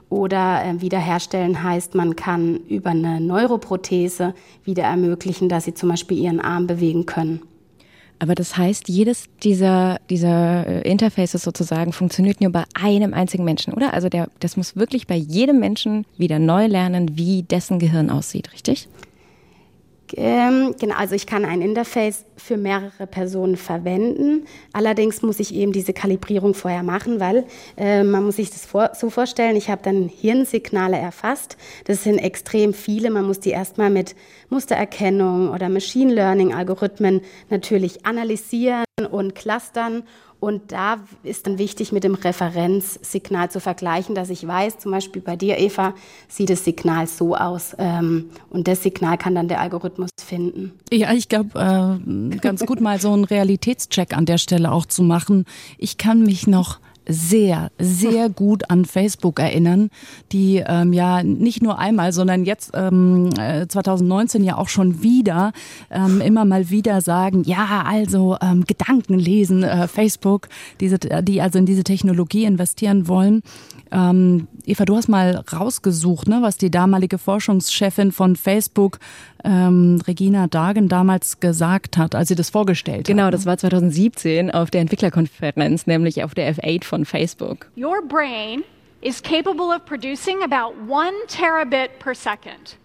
oder 0.09 0.63
äh, 0.63 0.81
wiederherstellen 0.81 1.63
heißt, 1.63 1.95
man 1.95 2.15
kann 2.15 2.61
über 2.67 2.91
eine 2.91 3.19
Neuroprothese 3.19 4.33
wieder 4.63 4.83
ermöglichen, 4.83 5.49
dass 5.49 5.65
sie 5.65 5.73
zum 5.73 5.89
Beispiel 5.89 6.17
ihren 6.17 6.39
Arm 6.39 6.67
bewegen 6.67 7.05
können. 7.05 7.41
Aber 8.19 8.35
das 8.35 8.57
heißt, 8.57 8.89
jedes 8.89 9.25
dieser, 9.43 9.99
dieser 10.09 10.65
äh, 10.65 10.89
Interfaces 10.89 11.43
sozusagen 11.43 11.93
funktioniert 11.93 12.41
nur 12.41 12.51
bei 12.51 12.63
einem 12.73 13.13
einzigen 13.13 13.43
Menschen, 13.43 13.73
oder? 13.73 13.93
Also 13.93 14.09
der, 14.09 14.29
das 14.39 14.57
muss 14.57 14.75
wirklich 14.75 15.07
bei 15.07 15.15
jedem 15.15 15.59
Menschen 15.59 16.05
wieder 16.17 16.39
neu 16.39 16.65
lernen, 16.65 17.17
wie 17.17 17.43
dessen 17.43 17.79
Gehirn 17.79 18.09
aussieht, 18.09 18.51
richtig? 18.53 18.87
Ähm, 20.15 20.75
genau, 20.79 20.95
also 20.95 21.15
ich 21.15 21.25
kann 21.27 21.43
ein 21.43 21.61
Interface 21.61 22.25
für 22.37 22.57
mehrere 22.57 23.07
Personen 23.07 23.57
verwenden. 23.57 24.45
Allerdings 24.73 25.21
muss 25.21 25.39
ich 25.39 25.53
eben 25.53 25.71
diese 25.71 25.93
Kalibrierung 25.93 26.53
vorher 26.53 26.83
machen, 26.83 27.19
weil 27.19 27.45
äh, 27.77 28.03
man 28.03 28.23
muss 28.23 28.37
sich 28.37 28.49
das 28.49 28.65
vor, 28.65 28.91
so 28.93 29.09
vorstellen, 29.09 29.55
ich 29.55 29.69
habe 29.69 29.81
dann 29.83 30.07
Hirnsignale 30.07 30.97
erfasst. 30.97 31.57
Das 31.85 32.03
sind 32.03 32.19
extrem 32.19 32.73
viele. 32.73 33.09
Man 33.09 33.25
muss 33.25 33.39
die 33.39 33.49
erstmal 33.49 33.89
mit 33.89 34.15
Mustererkennung 34.49 35.49
oder 35.49 35.69
Machine 35.69 36.13
Learning 36.13 36.53
Algorithmen 36.53 37.21
natürlich 37.49 38.05
analysieren 38.05 38.86
und 39.11 39.35
clustern 39.35 40.03
und 40.39 40.71
da 40.71 40.97
ist 41.23 41.45
dann 41.45 41.59
wichtig, 41.59 41.91
mit 41.91 42.03
dem 42.03 42.15
Referenzsignal 42.15 43.49
zu 43.51 43.59
vergleichen, 43.59 44.15
dass 44.15 44.29
ich 44.31 44.45
weiß, 44.45 44.79
zum 44.79 44.91
Beispiel 44.91 45.21
bei 45.21 45.35
dir, 45.35 45.59
Eva, 45.59 45.93
sieht 46.27 46.49
das 46.49 46.63
Signal 46.63 47.07
so 47.07 47.35
aus. 47.35 47.75
Ähm, 47.79 48.29
und 48.49 48.67
das 48.67 48.83
Signal 48.83 49.17
kann 49.17 49.33
dann 49.35 49.47
der 49.47 49.61
Algorithmus 49.61 50.09
finden. 50.19 50.73
Ja, 50.91 51.11
ich 51.13 51.29
glaube, 51.29 51.59
äh, 51.59 52.37
ganz 52.37 52.65
gut 52.65 52.81
mal 52.81 52.99
so 52.99 53.13
einen 53.13 53.23
Realitätscheck 53.23 54.15
an 54.15 54.25
der 54.25 54.37
Stelle 54.37 54.71
auch 54.71 54.85
zu 54.85 55.01
machen. 55.03 55.45
Ich 55.77 55.97
kann 55.97 56.23
mich 56.23 56.47
noch 56.47 56.79
sehr, 57.07 57.71
sehr 57.79 58.29
gut 58.29 58.69
an 58.69 58.85
Facebook 58.85 59.39
erinnern, 59.39 59.89
die 60.31 60.63
ähm, 60.65 60.93
ja 60.93 61.23
nicht 61.23 61.61
nur 61.61 61.79
einmal, 61.79 62.11
sondern 62.11 62.45
jetzt 62.45 62.71
ähm, 62.73 63.29
2019 63.67 64.41
äh, 64.41 64.47
ja 64.47 64.57
auch 64.57 64.69
schon 64.69 65.01
wieder 65.01 65.53
ähm, 65.89 66.21
immer 66.21 66.45
mal 66.45 66.69
wieder 66.69 67.01
sagen, 67.01 67.43
ja, 67.45 67.83
also 67.85 68.37
ähm, 68.41 68.65
Gedanken 68.65 69.17
lesen, 69.17 69.63
äh, 69.63 69.87
Facebook, 69.87 70.49
diese, 70.79 70.99
die 70.99 71.41
also 71.41 71.59
in 71.59 71.65
diese 71.65 71.83
Technologie 71.83 72.45
investieren 72.45 73.07
wollen. 73.07 73.41
Ähm, 73.91 74.47
Eva, 74.65 74.85
du 74.85 74.95
hast 74.95 75.07
mal 75.07 75.43
rausgesucht, 75.51 76.27
ne, 76.27 76.39
was 76.41 76.57
die 76.57 76.69
damalige 76.69 77.17
Forschungschefin 77.17 78.11
von 78.11 78.35
Facebook, 78.35 78.99
ähm, 79.43 80.01
Regina 80.05 80.47
Dagen, 80.47 80.89
damals 80.89 81.39
gesagt 81.39 81.97
hat, 81.97 82.15
als 82.15 82.27
sie 82.27 82.35
das 82.35 82.49
vorgestellt 82.49 83.07
genau, 83.07 83.23
hat. 83.23 83.31
Genau, 83.31 83.37
das 83.37 83.45
war 83.45 83.57
2017 83.57 84.51
auf 84.51 84.71
der 84.71 84.81
Entwicklerkonferenz, 84.81 85.87
nämlich 85.87 86.23
auf 86.23 86.35
der 86.35 86.53
F8 86.55 86.83
von 86.83 86.96
Facebook. 87.05 87.63
Your 87.75 88.01
brain 88.01 88.63
is 89.01 89.21
capable 89.21 89.71
of 89.71 89.85
producing 89.85 90.43
about 90.43 90.75
one 90.77 91.27
terabit 91.27 91.99
per 91.99 92.13
second. 92.13 92.75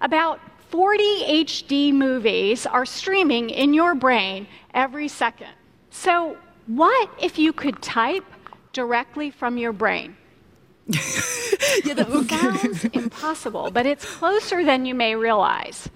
About 0.00 0.40
40 0.70 1.02
HD 1.44 1.92
movies 1.92 2.66
are 2.66 2.84
streaming 2.84 3.50
in 3.50 3.74
your 3.74 3.94
brain 3.94 4.46
every 4.74 5.08
second. 5.08 5.50
So, 5.90 6.36
what 6.66 7.10
if 7.20 7.38
you 7.38 7.52
could 7.52 7.80
type 7.80 8.24
directly 8.72 9.30
from 9.30 9.56
your 9.56 9.72
brain? 9.72 10.16
yeah, 10.86 11.94
that 11.94 12.26
sounds 12.28 12.84
impossible, 12.84 13.70
but 13.70 13.86
it's 13.86 14.04
closer 14.04 14.64
than 14.64 14.86
you 14.86 14.94
may 14.94 15.14
realize. 15.14 15.88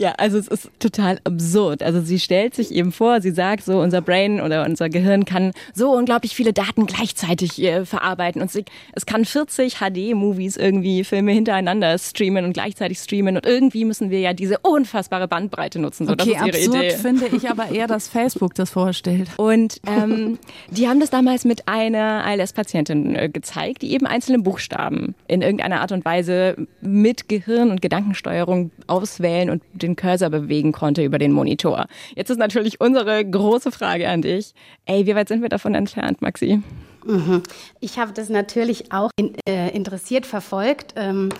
Ja, 0.00 0.14
also 0.16 0.38
es 0.38 0.48
ist 0.48 0.70
total 0.78 1.18
absurd. 1.24 1.82
Also 1.82 2.00
sie 2.00 2.18
stellt 2.18 2.54
sich 2.54 2.72
eben 2.72 2.90
vor, 2.90 3.20
sie 3.20 3.32
sagt 3.32 3.66
so, 3.66 3.80
unser 3.80 4.00
Brain 4.00 4.40
oder 4.40 4.64
unser 4.64 4.88
Gehirn 4.88 5.26
kann 5.26 5.52
so 5.74 5.92
unglaublich 5.92 6.34
viele 6.34 6.54
Daten 6.54 6.86
gleichzeitig 6.86 7.62
äh, 7.62 7.84
verarbeiten 7.84 8.40
und 8.40 8.50
sie, 8.50 8.64
es 8.94 9.04
kann 9.04 9.26
40 9.26 9.74
HD-Movies 9.74 10.56
irgendwie 10.56 11.04
Filme 11.04 11.32
hintereinander 11.32 11.98
streamen 11.98 12.46
und 12.46 12.54
gleichzeitig 12.54 12.96
streamen 12.96 13.36
und 13.36 13.44
irgendwie 13.44 13.84
müssen 13.84 14.08
wir 14.08 14.20
ja 14.20 14.32
diese 14.32 14.56
unfassbare 14.60 15.28
Bandbreite 15.28 15.78
nutzen. 15.78 16.06
So, 16.06 16.14
okay, 16.14 16.34
das 16.38 16.46
ist 16.46 16.46
ihre 16.46 16.78
absurd 16.78 16.84
Idee. 16.84 16.96
finde 16.96 17.36
ich 17.36 17.50
aber 17.50 17.70
eher, 17.70 17.86
dass 17.86 18.08
Facebook 18.08 18.54
das 18.54 18.70
vorstellt. 18.70 19.28
Und 19.36 19.82
ähm, 19.86 20.38
die 20.70 20.88
haben 20.88 21.00
das 21.00 21.10
damals 21.10 21.44
mit 21.44 21.68
einer 21.68 22.24
ALS-Patientin 22.24 23.16
äh, 23.16 23.28
gezeigt, 23.28 23.82
die 23.82 23.92
eben 23.92 24.06
einzelne 24.06 24.38
Buchstaben 24.38 25.14
in 25.28 25.42
irgendeiner 25.42 25.82
Art 25.82 25.92
und 25.92 26.06
Weise 26.06 26.56
mit 26.80 27.28
Gehirn 27.28 27.70
und 27.70 27.82
Gedankensteuerung 27.82 28.70
auswählen 28.86 29.50
und 29.50 29.62
den 29.74 29.89
den 29.90 29.96
Cursor 29.96 30.30
bewegen 30.30 30.72
konnte 30.72 31.04
über 31.04 31.18
den 31.18 31.32
Monitor. 31.32 31.86
Jetzt 32.14 32.30
ist 32.30 32.38
natürlich 32.38 32.80
unsere 32.80 33.24
große 33.24 33.72
Frage 33.72 34.08
an 34.08 34.22
dich. 34.22 34.54
Ey, 34.86 35.06
wie 35.06 35.14
weit 35.14 35.28
sind 35.28 35.42
wir 35.42 35.48
davon 35.48 35.74
entfernt, 35.74 36.22
Maxi? 36.22 36.62
Mhm. 37.04 37.42
Ich 37.80 37.98
habe 37.98 38.12
das 38.12 38.28
natürlich 38.28 38.92
auch 38.92 39.10
in, 39.16 39.34
äh, 39.48 39.70
interessiert 39.70 40.26
verfolgt 40.26 40.94
ähm, 40.96 41.30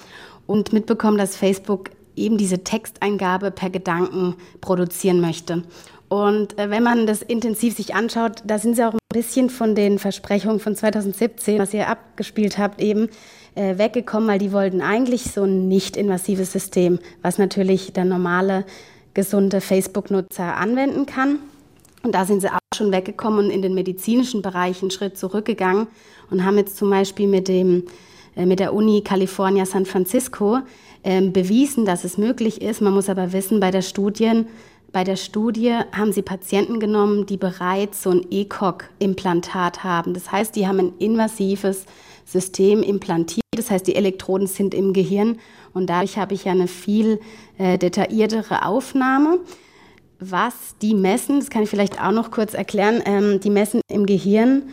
und 0.47 0.73
mitbekommen, 0.73 1.19
dass 1.19 1.37
Facebook 1.37 1.91
eben 2.17 2.39
diese 2.39 2.65
Texteingabe 2.65 3.51
per 3.51 3.71
Gedanken 3.71 4.35
produzieren 4.61 5.21
möchte. 5.21 5.63
Und 6.09 6.59
äh, 6.59 6.71
wenn 6.71 6.83
man 6.83 7.07
das 7.07 7.23
intensiv 7.23 7.77
sich 7.77 7.95
anschaut, 7.95 8.43
da 8.45 8.59
sind 8.59 8.75
sie 8.75 8.85
auch 8.85 8.95
ein 8.95 8.99
bisschen 9.13 9.49
von 9.49 9.75
den 9.75 9.99
Versprechungen 9.99 10.59
von 10.59 10.75
2017, 10.75 11.59
was 11.59 11.73
ihr 11.73 11.89
abgespielt 11.89 12.59
habt, 12.59 12.81
eben 12.81 13.09
äh, 13.55 13.79
weggekommen, 13.79 14.29
weil 14.29 14.39
die 14.39 14.53
wollten 14.53 14.81
eigentlich 14.81 15.25
so 15.25 15.45
ein 15.45 15.69
nicht 15.69 15.97
invasives 15.97 16.53
System, 16.53 16.99
was 17.23 17.39
natürlich 17.39 17.93
der 17.93 18.05
normale, 18.05 18.65
gesunde 19.15 19.61
Facebook-Nutzer 19.61 20.57
anwenden 20.57 21.07
kann. 21.07 21.41
Und 22.03 22.15
da 22.15 22.25
sind 22.25 22.41
sie 22.41 22.49
auch 22.49 22.59
schon 22.75 22.93
weggekommen 22.93 23.47
und 23.47 23.51
in 23.51 23.63
den 23.63 23.75
medizinischen 23.75 24.43
Bereich 24.43 24.81
einen 24.81 24.91
Schritt 24.91 25.19
zurückgegangen 25.19 25.89
und 26.31 26.45
haben 26.45 26.57
jetzt 26.57 26.77
zum 26.77 26.91
Beispiel 26.91 27.27
mit, 27.27 27.49
dem, 27.49 27.85
äh, 28.37 28.47
mit 28.47 28.61
der 28.61 28.73
Uni 28.73 29.03
California 29.03 29.67
San 29.67 29.85
Francisco 29.85 30.61
äh, 31.03 31.21
bewiesen, 31.21 31.85
dass 31.85 32.05
es 32.05 32.17
möglich 32.17 32.63
ist. 32.63 32.81
Man 32.81 32.95
muss 32.95 33.09
aber 33.09 33.33
wissen, 33.33 33.61
bei 33.61 33.71
der 33.71 33.83
Studien, 33.83 34.47
bei 34.93 35.05
der 35.05 35.17
Studie 35.17 35.73
haben 35.93 36.13
sie 36.13 36.23
Patienten 36.23 36.81
genommen, 36.81 37.27
die 37.27 37.37
bereits 37.37 38.03
so 38.03 38.11
ein 38.11 38.27
ECOG-Implantat 38.31 39.85
haben. 39.85 40.15
Das 40.15 40.33
heißt, 40.33 40.57
die 40.57 40.67
haben 40.67 40.79
ein 40.79 40.93
invasives 40.99 41.85
System 42.31 42.83
implantiert. 42.83 43.45
Das 43.57 43.71
heißt, 43.71 43.87
die 43.87 43.97
Elektroden 43.97 44.47
sind 44.47 44.75
im 44.75 44.93
Gehirn 44.93 45.39
und 45.73 45.89
dadurch 45.89 46.19
habe 46.19 46.35
ich 46.35 46.45
ja 46.45 46.53
eine 46.53 46.69
viel 46.69 47.21
äh, 47.59 47.79
detailliertere 47.79 48.65
Aufnahme. 48.65 49.39
Was 50.19 50.77
die 50.83 50.95
messen, 50.95 51.41
das 51.41 51.51
kann 51.51 51.63
ich 51.63 51.71
vielleicht 51.71 52.01
auch 52.01 52.13
noch 52.13 52.31
kurz 52.31 52.55
erklären, 52.55 53.03
ähm, 53.05 53.41
die 53.41 53.51
messen 53.51 53.81
im 53.89 54.07
Gehirn 54.07 54.65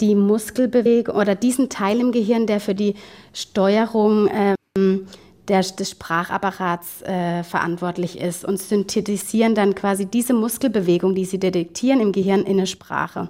die 0.00 0.14
Muskelbewegung 0.14 1.14
oder 1.14 1.34
diesen 1.34 1.68
Teil 1.68 2.00
im 2.00 2.12
Gehirn, 2.12 2.46
der 2.46 2.60
für 2.60 2.74
die 2.74 2.94
Steuerung 3.32 4.30
ähm, 4.32 5.06
der, 5.48 5.60
des 5.62 5.90
Sprachapparats 5.90 7.02
äh, 7.02 7.42
verantwortlich 7.42 8.18
ist 8.18 8.44
und 8.44 8.58
synthetisieren 8.58 9.54
dann 9.54 9.74
quasi 9.74 10.06
diese 10.06 10.32
Muskelbewegung, 10.32 11.14
die 11.14 11.24
sie 11.24 11.38
detektieren 11.38 12.00
im 12.00 12.12
Gehirn 12.12 12.40
in 12.40 12.58
eine 12.58 12.66
Sprache. 12.66 13.28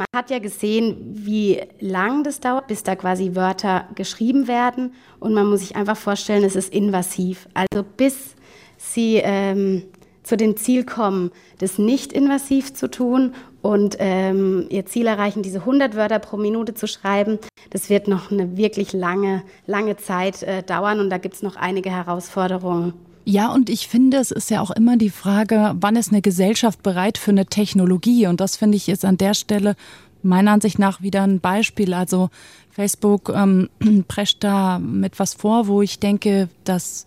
Man 0.00 0.06
hat 0.16 0.30
ja 0.30 0.38
gesehen, 0.38 0.96
wie 1.12 1.60
lang 1.78 2.24
das 2.24 2.40
dauert, 2.40 2.68
bis 2.68 2.82
da 2.82 2.96
quasi 2.96 3.34
Wörter 3.34 3.86
geschrieben 3.96 4.48
werden. 4.48 4.94
Und 5.18 5.34
man 5.34 5.46
muss 5.46 5.60
sich 5.60 5.76
einfach 5.76 5.98
vorstellen, 5.98 6.42
es 6.42 6.56
ist 6.56 6.72
invasiv. 6.72 7.46
Also 7.52 7.84
bis 7.98 8.34
sie 8.78 9.16
ähm, 9.16 9.82
zu 10.22 10.38
dem 10.38 10.56
Ziel 10.56 10.86
kommen, 10.86 11.32
das 11.58 11.76
nicht 11.76 12.14
invasiv 12.14 12.72
zu 12.72 12.88
tun 12.88 13.34
und 13.60 13.98
ähm, 13.98 14.68
ihr 14.70 14.86
Ziel 14.86 15.06
erreichen, 15.06 15.42
diese 15.42 15.58
100 15.58 15.94
Wörter 15.96 16.18
pro 16.18 16.38
Minute 16.38 16.72
zu 16.72 16.86
schreiben, 16.86 17.38
das 17.68 17.90
wird 17.90 18.08
noch 18.08 18.30
eine 18.30 18.56
wirklich 18.56 18.94
lange, 18.94 19.42
lange 19.66 19.98
Zeit 19.98 20.42
äh, 20.44 20.62
dauern 20.62 21.00
und 21.00 21.10
da 21.10 21.18
gibt 21.18 21.34
es 21.34 21.42
noch 21.42 21.56
einige 21.56 21.90
Herausforderungen. 21.90 22.94
Ja, 23.24 23.52
und 23.52 23.70
ich 23.70 23.86
finde, 23.86 24.16
es 24.16 24.30
ist 24.30 24.50
ja 24.50 24.60
auch 24.60 24.70
immer 24.70 24.96
die 24.96 25.10
Frage, 25.10 25.74
wann 25.78 25.96
ist 25.96 26.10
eine 26.10 26.22
Gesellschaft 26.22 26.82
bereit 26.82 27.18
für 27.18 27.30
eine 27.30 27.46
Technologie? 27.46 28.26
Und 28.26 28.40
das 28.40 28.56
finde 28.56 28.76
ich 28.76 28.88
ist 28.88 29.04
an 29.04 29.18
der 29.18 29.34
Stelle 29.34 29.76
meiner 30.22 30.52
Ansicht 30.52 30.78
nach 30.78 31.02
wieder 31.02 31.22
ein 31.22 31.40
Beispiel. 31.40 31.94
Also 31.94 32.30
Facebook 32.70 33.30
ähm, 33.34 33.68
prescht 34.08 34.42
da 34.42 34.78
mit 34.78 35.18
was 35.18 35.34
vor, 35.34 35.66
wo 35.66 35.82
ich 35.82 35.98
denke, 35.98 36.48
dass 36.64 37.06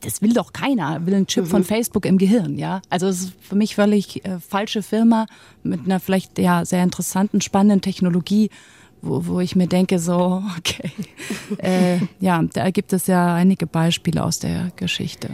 das 0.00 0.20
will 0.20 0.32
doch 0.32 0.52
keiner, 0.52 1.06
will 1.06 1.14
einen 1.14 1.28
Chip 1.28 1.44
mhm. 1.44 1.48
von 1.48 1.64
Facebook 1.64 2.06
im 2.06 2.18
Gehirn, 2.18 2.58
ja. 2.58 2.82
Also 2.90 3.06
es 3.06 3.20
ist 3.20 3.32
für 3.40 3.54
mich 3.54 3.76
völlig 3.76 4.24
äh, 4.24 4.40
falsche 4.40 4.82
Firma 4.82 5.26
mit 5.62 5.84
einer 5.84 6.00
vielleicht 6.00 6.38
ja 6.38 6.64
sehr 6.64 6.82
interessanten, 6.82 7.40
spannenden 7.40 7.82
Technologie, 7.82 8.50
wo, 9.02 9.26
wo 9.26 9.40
ich 9.40 9.56
mir 9.56 9.66
denke, 9.66 9.98
so, 9.98 10.42
okay. 10.58 10.90
äh, 11.58 11.98
ja, 12.20 12.42
da 12.52 12.70
gibt 12.70 12.92
es 12.92 13.06
ja 13.06 13.34
einige 13.34 13.66
Beispiele 13.66 14.22
aus 14.24 14.38
der 14.38 14.70
Geschichte. 14.76 15.30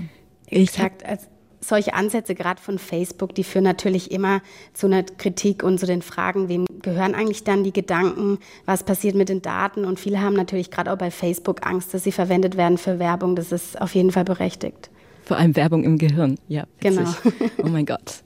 Exakt. 0.46 1.04
Also 1.04 1.26
solche 1.60 1.94
Ansätze 1.94 2.34
gerade 2.34 2.60
von 2.60 2.78
Facebook, 2.78 3.34
die 3.34 3.44
führen 3.44 3.64
natürlich 3.64 4.10
immer 4.10 4.42
zu 4.74 4.86
einer 4.86 5.02
Kritik 5.04 5.62
und 5.62 5.78
zu 5.78 5.86
den 5.86 6.02
Fragen, 6.02 6.48
wem 6.48 6.66
gehören 6.82 7.14
eigentlich 7.14 7.44
dann 7.44 7.64
die 7.64 7.72
Gedanken, 7.72 8.38
was 8.66 8.82
passiert 8.82 9.14
mit 9.14 9.28
den 9.28 9.42
Daten 9.42 9.84
und 9.84 10.00
viele 10.00 10.20
haben 10.20 10.34
natürlich 10.34 10.70
gerade 10.70 10.92
auch 10.92 10.98
bei 10.98 11.10
Facebook 11.10 11.64
Angst, 11.66 11.94
dass 11.94 12.04
sie 12.04 12.12
verwendet 12.12 12.56
werden 12.56 12.78
für 12.78 12.98
Werbung. 12.98 13.36
Das 13.36 13.52
ist 13.52 13.80
auf 13.80 13.94
jeden 13.94 14.10
Fall 14.10 14.24
berechtigt. 14.24 14.90
Vor 15.24 15.36
allem 15.36 15.54
Werbung 15.54 15.84
im 15.84 15.98
Gehirn, 15.98 16.36
ja. 16.48 16.64
Witzig. 16.80 16.98
Genau. 16.98 17.12
oh 17.62 17.68
mein 17.68 17.86
Gott. 17.86 18.22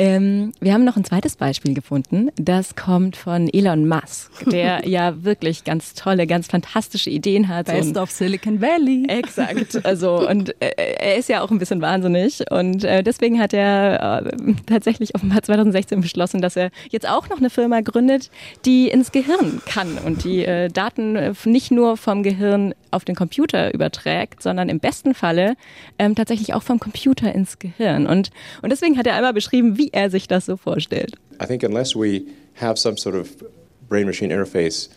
Ähm, 0.00 0.54
wir 0.60 0.72
haben 0.72 0.84
noch 0.84 0.96
ein 0.96 1.04
zweites 1.04 1.36
Beispiel 1.36 1.74
gefunden. 1.74 2.30
Das 2.36 2.74
kommt 2.74 3.16
von 3.16 3.50
Elon 3.52 3.86
Musk, 3.86 4.48
der 4.50 4.80
ja 4.88 5.24
wirklich 5.24 5.62
ganz 5.64 5.92
tolle, 5.92 6.26
ganz 6.26 6.46
fantastische 6.46 7.10
Ideen 7.10 7.48
hat. 7.48 7.66
Best 7.66 7.98
of 7.98 8.10
Silicon 8.10 8.62
Valley. 8.62 9.04
Exakt. 9.08 9.84
Also 9.84 10.26
und 10.26 10.54
äh, 10.62 10.70
er 10.98 11.16
ist 11.16 11.28
ja 11.28 11.42
auch 11.42 11.50
ein 11.50 11.58
bisschen 11.58 11.82
wahnsinnig 11.82 12.50
und 12.50 12.82
äh, 12.82 13.02
deswegen 13.02 13.38
hat 13.38 13.52
er 13.52 14.22
äh, 14.24 14.54
tatsächlich 14.64 15.14
offenbar 15.14 15.42
2016 15.42 16.00
beschlossen, 16.00 16.40
dass 16.40 16.56
er 16.56 16.70
jetzt 16.90 17.06
auch 17.06 17.28
noch 17.28 17.36
eine 17.36 17.50
Firma 17.50 17.82
gründet, 17.82 18.30
die 18.64 18.88
ins 18.88 19.12
Gehirn 19.12 19.60
kann 19.66 19.98
und 19.98 20.24
die 20.24 20.46
äh, 20.46 20.70
Daten 20.70 21.16
äh, 21.16 21.34
nicht 21.44 21.72
nur 21.72 21.98
vom 21.98 22.22
Gehirn 22.22 22.74
auf 22.90 23.04
den 23.04 23.14
Computer 23.14 23.74
überträgt, 23.74 24.42
sondern 24.42 24.70
im 24.70 24.80
besten 24.80 25.14
Falle 25.14 25.56
ähm, 25.98 26.14
tatsächlich 26.14 26.54
auch 26.54 26.62
vom 26.62 26.80
Computer 26.80 27.34
ins 27.34 27.58
Gehirn. 27.58 28.06
Und, 28.06 28.30
und 28.62 28.70
deswegen 28.70 28.96
hat 28.96 29.06
er 29.06 29.14
einmal 29.14 29.34
beschrieben, 29.34 29.76
wie 29.76 29.89
er 29.92 30.10
sich 30.10 30.28
das 30.28 30.46
so 30.46 30.56
vorstellt. 30.56 31.16
I 31.40 31.46
think 31.46 31.62
unless 31.62 31.94
we 31.94 32.26
have 32.54 32.78
some 32.78 32.96
sort 32.96 33.14
of 33.14 33.42
brain-machine 33.88 34.30
interface 34.30 34.88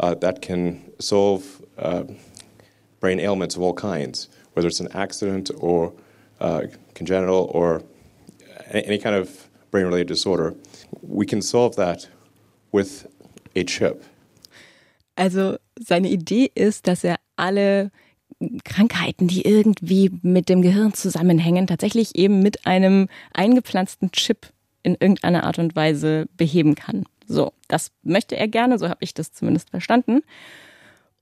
uh, 0.00 0.14
that 0.16 0.42
can 0.42 0.80
solve 0.98 1.42
uh, 1.78 2.04
brain 3.00 3.18
ailments 3.18 3.56
of 3.56 3.62
all 3.62 3.74
kinds, 3.74 4.28
whether 4.54 4.68
it's 4.68 4.80
an 4.80 4.88
accident 4.92 5.50
or 5.58 5.92
uh, 6.40 6.62
congenital 6.94 7.50
or 7.52 7.82
any 8.70 8.98
kind 8.98 9.14
of 9.14 9.48
brain-related 9.70 10.08
disorder, 10.08 10.54
we 11.02 11.26
can 11.26 11.40
solve 11.42 11.76
that 11.76 12.08
with 12.72 13.06
a 13.56 13.64
chip. 13.64 14.04
Also 15.16 15.58
seine 15.78 16.08
Idee 16.08 16.50
ist, 16.54 16.86
dass 16.86 17.04
er 17.04 17.16
alle 17.36 17.90
Krankheiten, 18.64 19.28
die 19.28 19.42
irgendwie 19.42 20.10
mit 20.22 20.48
dem 20.48 20.62
Gehirn 20.62 20.94
zusammenhängen, 20.94 21.66
tatsächlich 21.66 22.16
eben 22.16 22.40
mit 22.42 22.66
einem 22.66 23.08
eingepflanzten 23.32 24.12
Chip 24.12 24.48
in 24.82 24.94
irgendeiner 24.94 25.44
Art 25.44 25.58
und 25.58 25.76
Weise 25.76 26.26
beheben 26.36 26.74
kann. 26.74 27.04
So, 27.26 27.52
das 27.68 27.90
möchte 28.02 28.36
er 28.36 28.48
gerne, 28.48 28.78
so 28.78 28.88
habe 28.88 29.02
ich 29.04 29.14
das 29.14 29.32
zumindest 29.32 29.70
verstanden. 29.70 30.22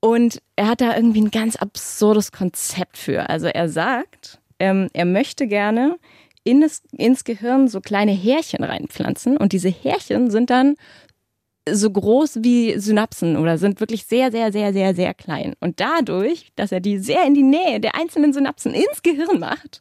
Und 0.01 0.41
er 0.57 0.69
hat 0.69 0.81
da 0.81 0.97
irgendwie 0.97 1.21
ein 1.21 1.31
ganz 1.31 1.57
absurdes 1.57 2.33
Konzept 2.33 2.97
für. 2.97 3.29
Also 3.29 3.49
er 3.49 3.69
sagt, 3.69 4.39
ähm, 4.59 4.89
er 4.95 5.05
möchte 5.05 5.47
gerne 5.47 5.99
in 6.43 6.63
das, 6.63 6.83
ins 6.93 7.25
Gehirn 7.25 7.69
so 7.69 7.81
kleine 7.81 8.13
Härchen 8.13 8.65
reinpflanzen 8.65 9.37
und 9.37 9.53
diese 9.53 9.69
Härchen 9.69 10.31
sind 10.31 10.49
dann 10.49 10.77
so 11.73 11.91
groß 11.91 12.41
wie 12.43 12.79
Synapsen 12.79 13.37
oder 13.37 13.59
sind 13.59 13.81
wirklich 13.81 14.07
sehr, 14.07 14.31
sehr, 14.31 14.53
sehr, 14.53 14.73
sehr, 14.73 14.95
sehr 14.95 15.15
klein. 15.15 15.55
Und 15.61 15.81
dadurch, 15.81 16.53
dass 16.57 16.73
er 16.73 16.81
die 16.81 16.99
sehr 16.99 17.25
in 17.27 17.35
die 17.35 17.43
Nähe 17.43 17.81
der 17.81 17.95
einzelnen 17.95 18.33
Synapsen 18.33 18.75
ins 18.75 19.03
Gehirn 19.03 19.39
macht, 19.39 19.81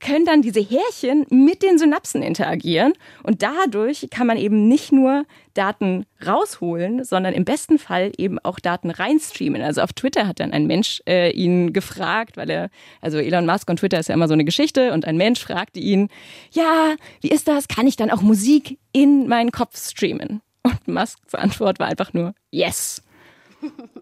können 0.00 0.24
dann 0.24 0.42
diese 0.42 0.60
Härchen 0.60 1.26
mit 1.30 1.62
den 1.62 1.78
Synapsen 1.78 2.22
interagieren 2.22 2.92
und 3.22 3.42
dadurch 3.42 4.08
kann 4.10 4.26
man 4.26 4.36
eben 4.36 4.68
nicht 4.68 4.92
nur 4.92 5.24
Daten 5.54 6.06
rausholen, 6.24 7.04
sondern 7.04 7.34
im 7.34 7.44
besten 7.44 7.78
Fall 7.78 8.12
eben 8.16 8.38
auch 8.38 8.60
Daten 8.60 8.90
reinstreamen. 8.90 9.60
Also 9.60 9.80
auf 9.80 9.92
Twitter 9.92 10.28
hat 10.28 10.38
dann 10.38 10.52
ein 10.52 10.66
Mensch 10.66 11.02
äh, 11.08 11.30
ihn 11.32 11.72
gefragt, 11.72 12.36
weil 12.36 12.48
er, 12.48 12.70
also 13.00 13.18
Elon 13.18 13.46
Musk 13.46 13.68
und 13.68 13.78
Twitter 13.78 13.98
ist 13.98 14.08
ja 14.08 14.14
immer 14.14 14.28
so 14.28 14.34
eine 14.34 14.44
Geschichte 14.44 14.92
und 14.92 15.04
ein 15.04 15.16
Mensch 15.16 15.40
fragte 15.40 15.80
ihn, 15.80 16.08
ja, 16.52 16.94
wie 17.20 17.30
ist 17.30 17.48
das? 17.48 17.66
Kann 17.66 17.88
ich 17.88 17.96
dann 17.96 18.10
auch 18.10 18.22
Musik 18.22 18.78
in 18.92 19.26
meinen 19.26 19.50
Kopf 19.50 19.76
streamen? 19.76 20.42
Und 20.68 20.88
Musks 20.88 21.34
Antwort 21.34 21.78
war 21.78 21.86
einfach 21.86 22.12
nur 22.12 22.34
Yes. 22.50 23.02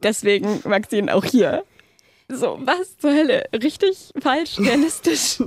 Deswegen 0.03 0.61
Maxine 0.65 1.15
auch 1.15 1.25
hier. 1.25 1.65
So, 2.29 2.59
was 2.61 2.99
zur 2.99 3.13
Hölle? 3.13 3.45
Richtig, 3.53 4.11
falsch, 4.21 4.59
realistisch? 4.59 5.41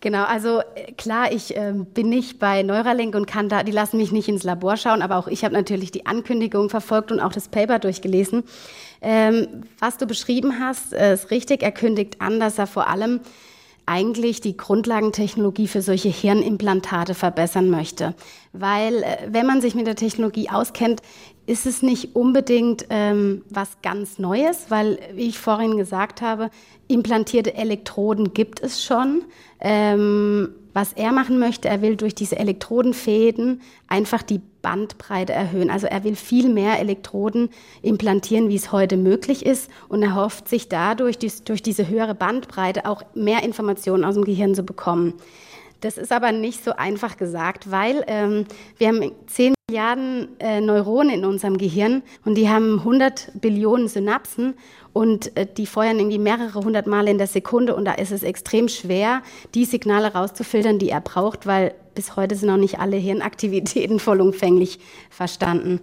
Genau, 0.00 0.24
also 0.24 0.60
äh, 0.74 0.92
klar, 0.92 1.30
ich 1.30 1.56
äh, 1.56 1.72
bin 1.72 2.08
nicht 2.08 2.38
bei 2.38 2.62
Neuralink 2.62 3.14
und 3.14 3.26
kann 3.26 3.48
da, 3.48 3.62
die 3.62 3.72
lassen 3.72 3.98
mich 3.98 4.12
nicht 4.12 4.28
ins 4.28 4.42
Labor 4.42 4.76
schauen, 4.76 5.02
aber 5.02 5.16
auch 5.16 5.28
ich 5.28 5.44
habe 5.44 5.54
natürlich 5.54 5.92
die 5.92 6.06
Ankündigung 6.06 6.70
verfolgt 6.70 7.12
und 7.12 7.20
auch 7.20 7.32
das 7.32 7.48
Paper 7.48 7.78
durchgelesen. 7.78 8.44
Ähm, 9.02 9.64
was 9.78 9.98
du 9.98 10.06
beschrieben 10.06 10.58
hast, 10.58 10.92
äh, 10.92 11.14
ist 11.14 11.30
richtig. 11.30 11.62
Er 11.62 11.72
kündigt 11.72 12.20
an, 12.20 12.40
dass 12.40 12.58
er 12.58 12.66
vor 12.66 12.88
allem 12.88 13.20
eigentlich 13.90 14.40
die 14.40 14.56
Grundlagentechnologie 14.56 15.66
für 15.66 15.82
solche 15.82 16.10
Hirnimplantate 16.10 17.14
verbessern 17.14 17.70
möchte. 17.70 18.14
Weil 18.52 19.02
äh, 19.02 19.16
wenn 19.28 19.46
man 19.46 19.60
sich 19.60 19.74
mit 19.74 19.88
der 19.88 19.96
Technologie 19.96 20.48
auskennt, 20.48 21.02
ist 21.46 21.66
es 21.66 21.82
nicht 21.82 22.14
unbedingt 22.14 22.86
ähm, 22.90 23.42
was 23.50 23.78
ganz 23.82 24.20
Neues, 24.20 24.66
weil, 24.68 25.00
wie 25.14 25.26
ich 25.26 25.40
vorhin 25.40 25.76
gesagt 25.76 26.22
habe, 26.22 26.50
implantierte 26.86 27.54
Elektroden 27.54 28.32
gibt 28.32 28.62
es 28.62 28.84
schon. 28.84 29.24
Ähm, 29.58 30.50
was 30.72 30.92
er 30.92 31.12
machen 31.12 31.38
möchte, 31.38 31.68
er 31.68 31.82
will 31.82 31.96
durch 31.96 32.14
diese 32.14 32.38
Elektrodenfäden 32.38 33.60
einfach 33.88 34.22
die 34.22 34.40
Bandbreite 34.62 35.32
erhöhen. 35.32 35.70
Also 35.70 35.86
er 35.86 36.04
will 36.04 36.16
viel 36.16 36.48
mehr 36.48 36.78
Elektroden 36.78 37.50
implantieren, 37.82 38.48
wie 38.48 38.56
es 38.56 38.72
heute 38.72 38.96
möglich 38.96 39.44
ist. 39.44 39.70
Und 39.88 40.02
er 40.02 40.14
hofft 40.14 40.48
sich 40.48 40.68
dadurch, 40.68 41.18
durch 41.18 41.62
diese 41.62 41.88
höhere 41.88 42.14
Bandbreite, 42.14 42.86
auch 42.86 43.02
mehr 43.14 43.42
Informationen 43.42 44.04
aus 44.04 44.14
dem 44.14 44.24
Gehirn 44.24 44.54
zu 44.54 44.62
bekommen. 44.62 45.14
Das 45.80 45.96
ist 45.96 46.12
aber 46.12 46.32
nicht 46.32 46.62
so 46.62 46.72
einfach 46.72 47.16
gesagt, 47.16 47.70
weil 47.70 48.04
ähm, 48.06 48.44
wir 48.76 48.88
haben 48.88 49.12
10 49.26 49.54
Milliarden 49.70 50.28
äh, 50.40 50.60
Neuronen 50.60 51.14
in 51.14 51.24
unserem 51.24 51.56
Gehirn 51.56 52.02
und 52.24 52.34
die 52.34 52.48
haben 52.48 52.80
100 52.80 53.40
Billionen 53.40 53.86
Synapsen 53.86 54.54
und 54.92 55.36
äh, 55.36 55.46
die 55.46 55.64
feuern 55.64 56.00
irgendwie 56.00 56.18
mehrere 56.18 56.58
hundert 56.58 56.88
Male 56.88 57.08
in 57.08 57.18
der 57.18 57.28
Sekunde 57.28 57.76
und 57.76 57.84
da 57.84 57.92
ist 57.92 58.10
es 58.10 58.24
extrem 58.24 58.66
schwer, 58.66 59.22
die 59.54 59.64
Signale 59.64 60.12
rauszufiltern, 60.12 60.80
die 60.80 60.90
er 60.90 61.00
braucht, 61.00 61.46
weil 61.46 61.72
bis 61.94 62.16
heute 62.16 62.34
sind 62.34 62.48
noch 62.48 62.56
nicht 62.56 62.80
alle 62.80 62.96
Hirnaktivitäten 62.96 63.98
vollumfänglich 64.00 64.80
verstanden. 65.08 65.78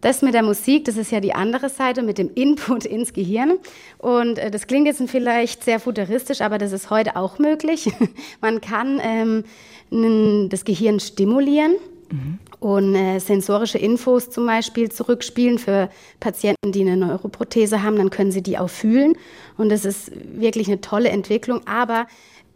Das 0.00 0.22
mit 0.22 0.32
der 0.32 0.42
Musik, 0.42 0.86
das 0.86 0.96
ist 0.96 1.12
ja 1.12 1.20
die 1.20 1.34
andere 1.34 1.68
Seite 1.68 2.02
mit 2.02 2.16
dem 2.16 2.30
Input 2.34 2.84
ins 2.86 3.12
Gehirn. 3.12 3.58
Und 3.98 4.38
äh, 4.38 4.50
das 4.50 4.66
klingt 4.66 4.86
jetzt 4.86 5.02
vielleicht 5.10 5.62
sehr 5.62 5.78
futuristisch, 5.78 6.40
aber 6.40 6.56
das 6.56 6.72
ist 6.72 6.88
heute 6.88 7.16
auch 7.16 7.38
möglich. 7.38 7.90
Man 8.40 8.62
kann 8.62 8.98
ähm, 9.02 10.48
das 10.48 10.64
Gehirn 10.64 11.00
stimulieren. 11.00 11.74
Mhm. 12.10 12.38
Und 12.60 12.94
äh, 12.94 13.18
sensorische 13.18 13.78
Infos 13.78 14.30
zum 14.30 14.46
Beispiel 14.46 14.90
zurückspielen 14.90 15.58
für 15.58 15.90
Patienten, 16.20 16.72
die 16.72 16.82
eine 16.82 16.96
Neuroprothese 16.96 17.82
haben, 17.82 17.96
dann 17.96 18.10
können 18.10 18.32
sie 18.32 18.42
die 18.42 18.58
auch 18.58 18.70
fühlen. 18.70 19.14
Und 19.56 19.70
das 19.70 19.84
ist 19.84 20.12
wirklich 20.38 20.68
eine 20.68 20.80
tolle 20.80 21.10
Entwicklung. 21.10 21.66
Aber 21.66 22.06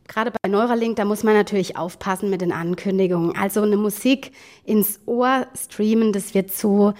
gerade 0.07 0.33
bei 0.43 0.49
Neuralink, 0.49 0.97
da 0.97 1.05
muss 1.05 1.23
man 1.23 1.35
natürlich 1.35 1.77
aufpassen 1.77 2.31
mit 2.31 2.41
den 2.41 2.53
Ankündigungen. 2.53 3.37
Also 3.37 3.63
eine 3.63 3.77
Musik 3.77 4.33
ins 4.65 5.01
Ohr 5.07 5.47
streamen, 5.55 6.13
das 6.13 6.35
wird 6.35 6.53
so 6.53 6.95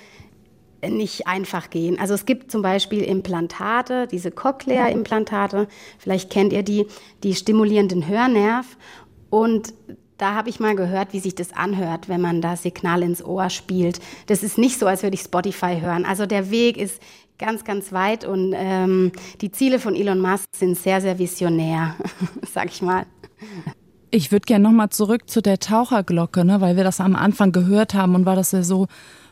nicht 0.87 1.27
einfach 1.27 1.71
gehen. 1.71 1.99
Also 1.99 2.15
es 2.15 2.25
gibt 2.25 2.53
zum 2.53 2.63
Beispiel 2.63 3.03
Implantate, 3.03 4.07
diese 4.07 4.31
Cochlea-Implantate, 4.31 5.67
vielleicht 5.99 6.31
kennt 6.31 6.53
ihr 6.53 6.63
die, 6.63 6.87
die 7.25 7.35
stimulieren 7.35 7.89
den 7.89 8.07
Hörnerv 8.07 8.77
und 9.31 9.73
da 10.19 10.35
habe 10.35 10.51
ich 10.51 10.61
mal 10.61 10.75
gehört, 10.75 11.13
wie 11.13 11.21
sich 11.21 11.35
das 11.35 11.53
anhört, 11.53 12.09
wenn 12.09 12.21
man 12.21 12.43
da 12.43 12.57
Signal 12.57 13.03
ins 13.03 13.25
Ohr 13.25 13.51
spielt. 13.51 14.01
Das 14.27 14.43
ist 14.43 14.59
nicht 14.59 14.79
so, 14.79 14.87
als 14.87 15.03
würde 15.03 15.15
ich 15.15 15.23
Spotify 15.23 15.81
hören. 15.81 16.05
Also 16.05 16.27
der 16.27 16.51
Weg 16.51 16.77
ist 16.77 17.01
ganz, 17.39 17.65
ganz 17.65 17.93
weit 17.93 18.25
und 18.25 18.53
ähm, 18.57 19.13
die 19.41 19.53
Ziele 19.53 19.79
von 19.79 19.95
Elon 19.95 20.21
Musk 20.21 20.49
sind 20.55 20.77
sehr, 20.77 21.01
sehr 21.01 21.19
visionär, 21.19 21.95
sag 22.53 22.67
ich 22.67 22.83
mal. 22.83 23.07
Ich 24.11 24.33
würde 24.33 24.47
gerne 24.47 24.65
nochmal 24.65 24.89
zurück 24.91 25.31
zu 25.31 25.41
der 25.41 25.61
Taucherglocke, 25.61 26.45
ne, 26.45 26.61
weil 26.61 26.77
wir 26.77 26.85
das 26.85 27.01
am 27.01 27.15
Anfang 27.15 27.53
gehört 27.53 27.95
haben 27.95 28.15
und 28.15 28.27
war 28.27 28.37
das 28.37 28.53
ja 28.53 28.63
so 28.63 28.89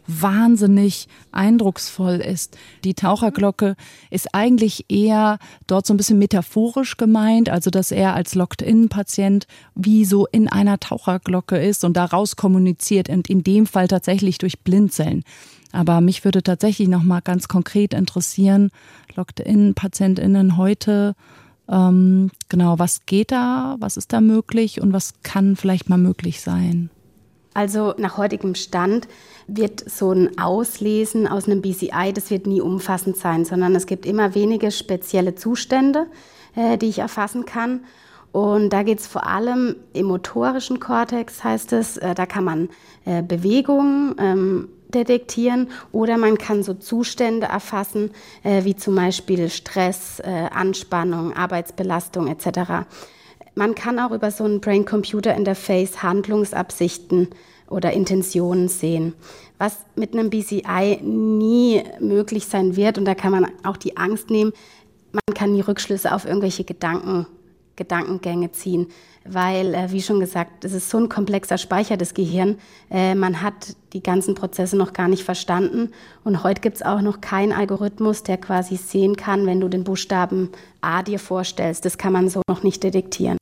wahnsinnig 0.07 1.09
eindrucksvoll 1.33 2.17
ist. 2.17 2.57
Die 2.85 2.95
Taucherglocke 2.95 3.77
ist 4.11 4.35
eigentlich 4.35 4.87
eher 4.89 5.39
dort 5.67 5.87
so 5.87 5.95
ein 5.95 5.97
bisschen 5.97 6.19
metaphorisch 6.19 6.97
gemeint, 6.97 7.49
also 7.49 7.71
dass 7.71 7.91
er 7.91 8.15
als 8.15 8.35
Locked-In-Patient 8.35 9.47
wie 9.75 10.05
so 10.05 10.27
in 10.27 10.49
einer 10.49 10.79
Taucherglocke 10.79 11.57
ist 11.57 11.85
und 11.85 11.97
daraus 11.97 12.37
kommuniziert 12.37 13.09
und 13.09 13.29
in 13.29 13.43
dem 13.43 13.67
Fall 13.67 13.89
tatsächlich 13.89 14.39
durch 14.39 14.61
Blinzeln. 14.61 15.25
Aber 15.73 16.01
mich 16.01 16.25
würde 16.25 16.43
tatsächlich 16.43 16.89
noch 16.89 17.03
mal 17.03 17.21
ganz 17.21 17.49
konkret 17.49 17.93
interessieren, 17.93 18.71
Locked-In-PatientInnen 19.15 20.57
heute, 20.57 21.15
ähm, 21.69 22.31
genau, 22.49 22.79
was 22.79 23.07
geht 23.07 23.33
da, 23.33 23.77
was 23.81 23.97
ist 23.97 24.13
da 24.13 24.21
möglich 24.21 24.81
und 24.81 24.93
was 24.93 25.15
kann 25.23 25.57
vielleicht 25.57 25.89
mal 25.89 25.99
möglich 25.99 26.41
sein? 26.41 26.91
Also 27.57 27.95
nach 27.97 28.19
heutigem 28.19 28.55
Stand 28.55 29.09
wird 29.47 29.89
so 29.89 30.13
ein 30.13 30.37
Auslesen 30.39 31.27
aus 31.27 31.47
einem 31.47 31.63
BCI, 31.63 32.13
das 32.15 32.31
wird 32.31 32.47
nie 32.47 32.61
umfassend 32.61 33.17
sein, 33.17 33.47
sondern 33.47 33.75
es 33.75 33.87
gibt 33.87 34.05
immer 34.05 34.35
wenige 34.35 34.71
spezielle 34.71 35.37
Zustände, 35.37 36.07
äh, 36.55 36.77
die 36.77 36.91
ich 36.91 36.99
erfassen 36.99 37.47
kann. 37.47 37.85
Und 38.31 38.69
da 38.75 38.83
geht 38.83 38.99
es 38.99 39.07
vor 39.07 39.27
allem 39.27 39.77
im 39.95 40.05
motorischen 40.05 40.81
Kortex, 40.81 41.45
heißt 41.45 41.73
es, 41.73 41.97
äh, 41.97 42.15
da 42.15 42.27
kann 42.27 42.45
man 42.45 42.69
äh, 43.07 43.23
Bewegungen 43.23 44.17
ähm, 44.19 44.69
detektieren 44.93 45.71
oder 45.93 46.19
man 46.19 46.37
kann 46.37 46.63
so 46.63 46.75
Zustände 46.75 47.47
erfassen, 47.47 48.11
äh, 48.43 48.65
wie 48.65 48.77
zum 48.77 48.97
Beispiel 48.97 49.49
Stress, 49.49 50.21
äh, 50.21 50.51
Anspannung, 50.53 51.33
Arbeitsbelastung 51.33 52.27
etc. 52.27 52.85
man 53.57 53.75
kann 53.75 53.99
auch 53.99 54.13
über 54.13 54.31
so 54.31 54.45
ein 54.45 54.61
Brain-Computer-Interface 54.61 56.03
Handlungsabsichten 56.03 57.29
oder 57.69 57.93
Intentionen 57.93 58.69
sehen. 58.69 59.15
Was 59.59 59.79
mit 59.97 60.13
einem 60.13 60.31
BCI 60.31 61.01
nie 61.03 61.83
möglich 61.99 62.47
sein 62.47 62.77
wird, 62.77 62.99
und 62.99 63.07
da 63.07 63.15
kann 63.15 63.33
man 63.33 63.51
auch 63.65 63.79
die 63.79 63.97
Angst 63.97 64.31
nehmen, 64.31 64.53
man 65.11 65.35
kann 65.35 65.53
nie 65.53 65.63
Rückschlüsse 65.63 66.15
auf 66.15 66.27
irgendwelche 66.27 66.65
Gedanken, 66.65 67.27
Gedankengänge 67.77 68.53
ziehen, 68.53 68.89
weil, 69.25 69.75
äh, 69.75 69.93
wie 69.93 70.03
schon 70.03 70.21
gesagt, 70.21 70.65
es 70.65 70.73
ist 70.73 70.91
so 70.91 70.99
ein 70.99 71.09
komplexer 71.09 71.59
Speicher 71.59 71.97
des 71.97 72.15
Gehirns. 72.15 72.57
Äh, 72.91 73.15
man 73.15 73.43
hat 73.43 73.77
die 73.93 74.03
ganzen 74.03 74.35
Prozesse 74.35 74.77
noch 74.77 74.93
gar 74.93 75.09
nicht 75.09 75.25
verstanden. 75.25 75.91
Und 76.25 76.43
heute 76.43 76.61
gibt 76.61 76.77
es 76.77 76.83
auch 76.83 77.01
noch 77.01 77.21
keinen 77.21 77.53
Algorithmus, 77.53 78.23
der 78.23 78.39
quasi 78.39 78.77
sehen 78.77 79.17
kann, 79.17 79.47
wenn 79.47 79.61
du 79.61 79.69
den 79.69 79.85
Buchstaben 79.85 80.51
A 80.81 81.03
dir 81.03 81.19
vorstellst. 81.19 81.85
Das 81.85 81.99
kann 81.99 82.13
man 82.13 82.29
so 82.29 82.43
noch 82.49 82.63
nicht 82.63 82.83
detektieren. 82.83 83.39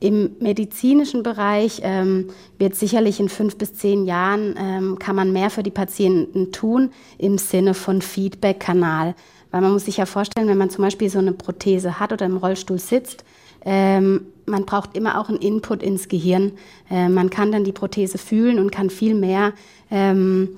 Im 0.00 0.36
medizinischen 0.38 1.22
Bereich 1.22 1.80
ähm, 1.82 2.28
wird 2.58 2.74
sicherlich 2.74 3.20
in 3.20 3.30
fünf 3.30 3.56
bis 3.56 3.74
zehn 3.74 4.04
Jahren 4.04 4.54
ähm, 4.58 4.98
kann 4.98 5.16
man 5.16 5.32
mehr 5.32 5.48
für 5.48 5.62
die 5.62 5.70
Patienten 5.70 6.52
tun 6.52 6.90
im 7.16 7.38
Sinne 7.38 7.72
von 7.72 8.02
Feedback-Kanal. 8.02 9.14
Weil 9.54 9.60
man 9.60 9.72
muss 9.72 9.84
sich 9.84 9.98
ja 9.98 10.06
vorstellen, 10.06 10.48
wenn 10.48 10.58
man 10.58 10.68
zum 10.68 10.82
Beispiel 10.82 11.08
so 11.08 11.20
eine 11.20 11.30
Prothese 11.30 12.00
hat 12.00 12.12
oder 12.12 12.26
im 12.26 12.38
Rollstuhl 12.38 12.80
sitzt, 12.80 13.24
ähm, 13.64 14.22
man 14.46 14.66
braucht 14.66 14.96
immer 14.96 15.20
auch 15.20 15.28
einen 15.28 15.38
Input 15.38 15.80
ins 15.80 16.08
Gehirn. 16.08 16.54
Äh, 16.90 17.08
man 17.08 17.30
kann 17.30 17.52
dann 17.52 17.62
die 17.62 17.70
Prothese 17.70 18.18
fühlen 18.18 18.58
und 18.58 18.72
kann 18.72 18.90
viel 18.90 19.14
mehr 19.14 19.52
ähm, 19.92 20.48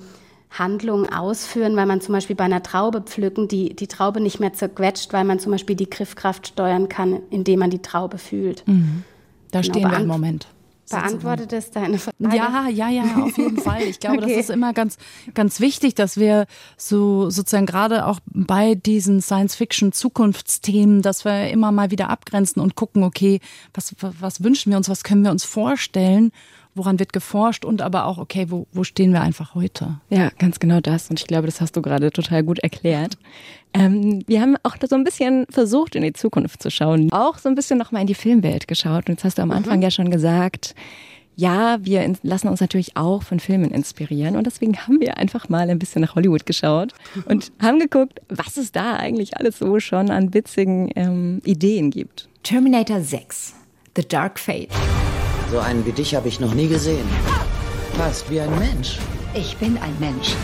Handlungen 0.49 1.13
ausführen, 1.13 1.75
weil 1.75 1.85
man 1.85 2.01
zum 2.01 2.13
Beispiel 2.13 2.35
bei 2.35 2.45
einer 2.45 2.63
Traube 2.63 3.01
pflücken 3.01 3.47
die, 3.47 3.75
die 3.75 3.85
Traube 3.85 4.19
nicht 4.19 4.39
mehr 4.39 4.53
zerquetscht, 4.53 5.13
weil 5.13 5.25
man 5.25 5.37
zum 5.37 5.51
Beispiel 5.51 5.75
die 5.75 5.91
Griffkraft 5.91 6.47
steuern 6.47 6.89
kann, 6.89 7.19
indem 7.29 7.59
man 7.59 7.69
die 7.69 7.83
Traube 7.83 8.17
fühlt. 8.17 8.67
Mhm. 8.67 9.03
Da 9.51 9.61
genau, 9.61 9.73
stehen 9.75 9.91
wir 9.91 9.99
im 9.99 10.07
Moment. 10.07 10.47
Beantwortet 10.89 11.53
es 11.53 11.71
deine 11.71 11.99
Frage? 11.99 12.15
Ja, 12.19 12.67
ja, 12.69 12.89
ja, 12.89 13.03
auf 13.23 13.37
jeden 13.37 13.57
Fall. 13.57 13.83
Ich 13.83 13.99
glaube, 13.99 14.17
okay. 14.17 14.27
das 14.27 14.45
ist 14.45 14.49
immer 14.49 14.73
ganz, 14.73 14.97
ganz 15.33 15.59
wichtig, 15.59 15.95
dass 15.95 16.17
wir 16.17 16.45
so 16.77 17.29
sozusagen 17.29 17.65
gerade 17.65 18.05
auch 18.05 18.19
bei 18.25 18.75
diesen 18.75 19.21
Science-Fiction-Zukunftsthemen, 19.21 21.01
dass 21.01 21.25
wir 21.25 21.49
immer 21.49 21.71
mal 21.71 21.91
wieder 21.91 22.09
abgrenzen 22.09 22.61
und 22.61 22.75
gucken, 22.75 23.03
okay, 23.03 23.39
was, 23.73 23.95
was 23.99 24.43
wünschen 24.43 24.71
wir 24.71 24.77
uns, 24.77 24.89
was 24.89 25.03
können 25.03 25.23
wir 25.23 25.31
uns 25.31 25.43
vorstellen 25.43 26.31
woran 26.77 26.99
wird 26.99 27.11
geforscht 27.11 27.65
und 27.65 27.81
aber 27.81 28.05
auch, 28.05 28.17
okay, 28.17 28.49
wo, 28.49 28.67
wo 28.71 28.83
stehen 28.83 29.11
wir 29.11 29.21
einfach 29.21 29.55
heute? 29.55 29.99
Ja, 30.09 30.29
ganz 30.37 30.59
genau 30.59 30.79
das. 30.79 31.09
Und 31.09 31.19
ich 31.19 31.27
glaube, 31.27 31.47
das 31.47 31.59
hast 31.59 31.75
du 31.75 31.81
gerade 31.81 32.11
total 32.11 32.43
gut 32.43 32.59
erklärt. 32.59 33.17
Ähm, 33.73 34.23
wir 34.27 34.41
haben 34.41 34.55
auch 34.63 34.75
so 34.87 34.95
ein 34.95 35.03
bisschen 35.03 35.45
versucht, 35.49 35.95
in 35.95 36.03
die 36.03 36.13
Zukunft 36.13 36.61
zu 36.61 36.71
schauen. 36.71 37.11
Auch 37.11 37.37
so 37.37 37.49
ein 37.49 37.55
bisschen 37.55 37.77
nochmal 37.77 38.01
in 38.01 38.07
die 38.07 38.15
Filmwelt 38.15 38.67
geschaut. 38.67 39.07
Und 39.07 39.15
jetzt 39.15 39.23
hast 39.23 39.37
du 39.37 39.41
am 39.41 39.51
Anfang 39.51 39.77
mhm. 39.77 39.83
ja 39.83 39.91
schon 39.91 40.09
gesagt, 40.09 40.73
ja, 41.37 41.77
wir 41.81 42.13
lassen 42.23 42.47
uns 42.47 42.61
natürlich 42.61 42.97
auch 42.97 43.21
von 43.21 43.39
Filmen 43.39 43.69
inspirieren 43.69 44.35
und 44.35 44.47
deswegen 44.47 44.75
haben 44.75 44.99
wir 44.99 45.17
einfach 45.17 45.49
mal 45.49 45.69
ein 45.69 45.77
bisschen 45.77 46.01
nach 46.01 46.15
Hollywood 46.15 46.47
geschaut 46.47 46.93
und 47.25 47.51
haben 47.61 47.79
geguckt, 47.79 48.19
was 48.27 48.57
es 48.57 48.71
da 48.71 48.95
eigentlich 48.95 49.37
alles 49.37 49.59
so 49.59 49.79
schon 49.79 50.09
an 50.09 50.33
witzigen 50.33 50.89
ähm, 50.95 51.41
Ideen 51.45 51.91
gibt. 51.91 52.27
Terminator 52.41 53.01
6, 53.01 53.53
The 53.95 54.07
Dark 54.07 54.39
Fate. 54.39 54.69
So 55.51 55.59
einen 55.59 55.85
wie 55.85 55.91
dich 55.91 56.15
habe 56.15 56.27
ich 56.27 56.39
noch 56.39 56.55
nie 56.55 56.67
gesehen. 56.67 57.05
Fast 57.93 58.29
wie 58.31 58.41
ein 58.41 58.57
Mensch. 58.57 58.97
Ich 59.35 59.55
bin 59.57 59.77
ein 59.77 59.95
Mensch. 59.99 60.35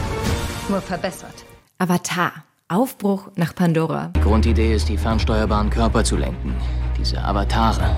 Nur 0.69 0.79
verbessert. 0.79 1.43
Avatar. 1.79 2.45
Aufbruch 2.73 3.29
nach 3.35 3.53
Pandora. 3.53 4.11
Die 4.15 4.21
Grundidee 4.21 4.73
ist, 4.73 4.89
die 4.89 4.97
fernsteuerbaren 4.97 5.69
Körper 5.69 6.03
zu 6.03 6.17
lenken. 6.17 6.55
Diese 6.97 7.23
Avatare. 7.23 7.95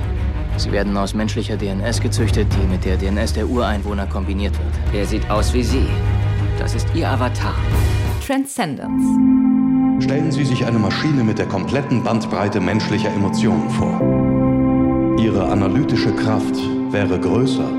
Sie 0.58 0.72
werden 0.72 0.96
aus 0.98 1.14
menschlicher 1.14 1.58
DNS 1.58 2.02
gezüchtet, 2.02 2.48
die 2.54 2.68
mit 2.68 2.84
der 2.86 2.98
DNS 2.98 3.34
der 3.34 3.48
Ureinwohner 3.48 4.06
kombiniert 4.06 4.54
wird. 4.58 4.96
Er 4.96 5.06
sieht 5.06 5.30
aus 5.30 5.54
wie 5.54 5.64
Sie. 5.64 5.88
Das 6.60 6.76
ist 6.76 6.88
Ihr 6.94 7.10
Avatar. 7.10 7.56
Transcendence. 8.26 10.04
Stellen 10.04 10.32
Sie 10.32 10.44
sich 10.44 10.66
eine 10.66 10.80
Maschine 10.80 11.24
mit 11.24 11.40
der 11.40 11.46
kompletten 11.48 12.04
Bandbreite 12.04 12.60
menschlicher 12.60 13.10
Emotionen 13.10 13.70
vor. 13.70 14.02
Ihre 15.18 15.48
analytische 15.50 16.14
Kraft 16.14 16.56
wäre 16.92 17.20
größer 17.20 17.70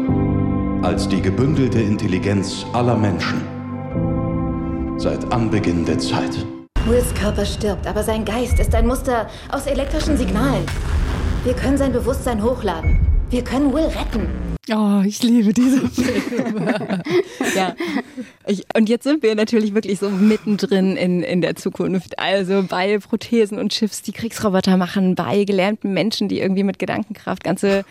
als 0.82 1.08
die 1.08 1.20
gebündelte 1.20 1.80
Intelligenz 1.80 2.64
aller 2.72 2.96
Menschen 2.96 3.42
seit 4.98 5.30
Anbeginn 5.32 5.84
der 5.84 5.98
Zeit. 5.98 6.46
Wills 6.86 7.12
Körper 7.14 7.44
stirbt, 7.44 7.84
aber 7.86 8.04
sein 8.04 8.24
Geist 8.24 8.60
ist 8.60 8.72
ein 8.72 8.86
Muster 8.86 9.28
aus 9.50 9.66
elektrischen 9.66 10.16
Signalen. 10.16 10.64
Wir 11.42 11.52
können 11.54 11.76
sein 11.76 11.92
Bewusstsein 11.92 12.40
hochladen. 12.42 13.00
Wir 13.28 13.42
können 13.42 13.72
Will 13.74 13.86
retten. 13.86 14.45
Oh, 14.72 15.00
ich 15.06 15.22
liebe 15.22 15.52
diese 15.52 15.88
Filme. 15.88 17.02
ja. 17.54 17.76
Ich, 18.48 18.64
und 18.76 18.88
jetzt 18.88 19.04
sind 19.04 19.22
wir 19.22 19.36
natürlich 19.36 19.74
wirklich 19.74 20.00
so 20.00 20.10
mittendrin 20.10 20.96
in, 20.96 21.22
in 21.22 21.40
der 21.40 21.54
Zukunft. 21.54 22.18
Also 22.18 22.64
bei 22.68 22.98
Prothesen 22.98 23.58
und 23.58 23.70
Chips, 23.70 24.02
die 24.02 24.10
Kriegsroboter 24.10 24.76
machen, 24.76 25.14
bei 25.14 25.44
gelähmten 25.44 25.94
Menschen, 25.94 26.28
die 26.28 26.40
irgendwie 26.40 26.64
mit 26.64 26.80
Gedankenkraft 26.80 27.44
ganze 27.44 27.84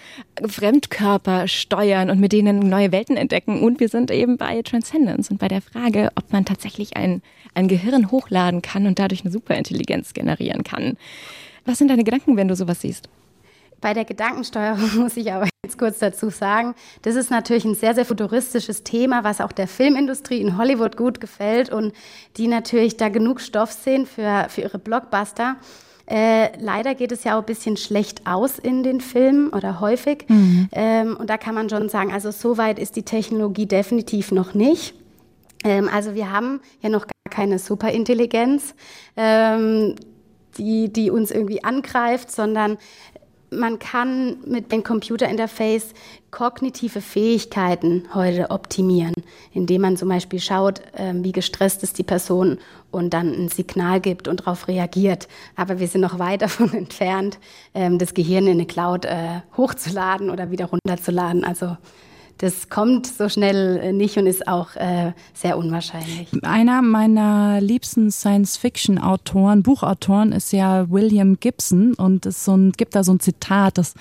Fremdkörper 0.45 1.47
steuern 1.47 2.09
und 2.09 2.19
mit 2.19 2.33
denen 2.33 2.59
neue 2.59 2.91
Welten 2.91 3.15
entdecken. 3.15 3.61
Und 3.61 3.79
wir 3.79 3.87
sind 3.87 4.11
eben 4.11 4.35
bei 4.35 4.61
Transcendence 4.61 5.31
und 5.31 5.37
bei 5.37 5.47
der 5.47 5.61
Frage, 5.61 6.11
ob 6.15 6.33
man 6.33 6.43
tatsächlich 6.43 6.97
ein, 6.97 7.21
ein 7.53 7.69
Gehirn 7.69 8.11
hochladen 8.11 8.61
kann 8.61 8.85
und 8.85 8.99
dadurch 8.99 9.21
eine 9.21 9.31
Superintelligenz 9.31 10.13
generieren 10.13 10.63
kann. 10.63 10.97
Was 11.63 11.77
sind 11.77 11.87
deine 11.87 12.03
Gedanken, 12.03 12.35
wenn 12.35 12.49
du 12.49 12.55
sowas 12.55 12.81
siehst? 12.81 13.07
Bei 13.85 13.93
der 13.93 14.05
Gedankensteuerung 14.05 14.95
muss 14.97 15.15
ich 15.15 15.31
aber 15.31 15.47
jetzt 15.63 15.77
kurz 15.77 15.99
dazu 15.99 16.31
sagen, 16.31 16.73
das 17.03 17.13
ist 17.13 17.29
natürlich 17.29 17.65
ein 17.65 17.75
sehr, 17.75 17.93
sehr 17.93 18.03
futuristisches 18.03 18.81
Thema, 18.83 19.23
was 19.23 19.41
auch 19.41 19.51
der 19.51 19.67
Filmindustrie 19.67 20.41
in 20.41 20.57
Hollywood 20.57 20.97
gut 20.97 21.21
gefällt 21.21 21.69
und 21.71 21.93
die 22.35 22.47
natürlich 22.47 22.97
da 22.97 23.09
genug 23.09 23.41
Stoff 23.41 23.71
sehen 23.71 24.07
für, 24.07 24.47
für 24.49 24.61
ihre 24.61 24.79
Blockbuster. 24.79 25.57
Äh, 26.07 26.57
leider 26.59 26.95
geht 26.95 27.11
es 27.11 27.25
ja 27.25 27.35
auch 27.35 27.41
ein 27.41 27.45
bisschen 27.45 27.77
schlecht 27.77 28.25
aus 28.25 28.57
in 28.57 28.81
den 28.81 29.01
Filmen 29.01 29.49
oder 29.49 29.79
häufig. 29.79 30.25
Mhm. 30.29 30.67
Ähm, 30.71 31.15
und 31.15 31.29
da 31.29 31.37
kann 31.37 31.53
man 31.53 31.69
schon 31.69 31.87
sagen, 31.87 32.11
also 32.11 32.31
so 32.31 32.57
weit 32.57 32.79
ist 32.79 32.95
die 32.95 33.03
Technologie 33.03 33.67
definitiv 33.67 34.31
noch 34.31 34.55
nicht. 34.55 34.95
Ähm, 35.63 35.91
also 35.93 36.15
wir 36.15 36.31
haben 36.31 36.59
ja 36.81 36.89
noch 36.89 37.05
gar 37.05 37.29
keine 37.29 37.59
Superintelligenz. 37.59 38.73
Ähm, 39.15 39.93
die, 40.57 40.91
die 40.91 41.11
uns 41.11 41.31
irgendwie 41.31 41.63
angreift, 41.63 42.31
sondern 42.31 42.77
man 43.57 43.79
kann 43.79 44.37
mit 44.45 44.71
dem 44.71 44.83
Computerinterface 44.83 45.93
kognitive 46.31 47.01
Fähigkeiten 47.01 48.03
heute 48.13 48.51
optimieren, 48.51 49.13
indem 49.53 49.81
man 49.81 49.97
zum 49.97 50.09
Beispiel 50.09 50.39
schaut, 50.39 50.81
ähm, 50.97 51.23
wie 51.23 51.31
gestresst 51.31 51.81
ist 51.83 51.97
die 51.97 52.03
Person 52.03 52.57
und 52.91 53.13
dann 53.13 53.31
ein 53.33 53.49
Signal 53.49 54.01
gibt 54.01 54.27
und 54.27 54.41
darauf 54.41 54.67
reagiert. 54.67 55.27
Aber 55.55 55.79
wir 55.79 55.87
sind 55.87 56.01
noch 56.01 56.19
weit 56.19 56.41
davon 56.43 56.73
entfernt, 56.73 57.39
ähm, 57.73 57.97
das 57.99 58.13
Gehirn 58.13 58.47
in 58.47 58.53
eine 58.53 58.65
Cloud 58.65 59.05
äh, 59.05 59.41
hochzuladen 59.55 60.29
oder 60.29 60.51
wieder 60.51 60.65
runterzuladen. 60.65 61.43
Also 61.43 61.77
das 62.37 62.69
kommt 62.69 63.07
so 63.07 63.29
schnell 63.29 63.77
äh, 63.77 63.93
nicht 63.93 64.17
und 64.17 64.27
ist 64.27 64.47
auch 64.47 64.75
äh, 64.75 65.13
sehr 65.33 65.57
unwahrscheinlich. 65.57 66.27
Einer 66.43 66.81
meiner 66.81 67.61
liebsten 67.61 68.11
Science-Fiction-Autoren, 68.11 69.63
Buchautoren, 69.63 70.31
ist 70.31 70.51
ja 70.51 70.89
William 70.89 71.39
Gibson 71.39 71.93
und 71.93 72.25
es 72.25 72.43
so 72.43 72.57
gibt 72.75 72.95
da 72.95 73.03
so 73.03 73.13
ein 73.13 73.19
Zitat, 73.19 73.77
das 73.77 73.93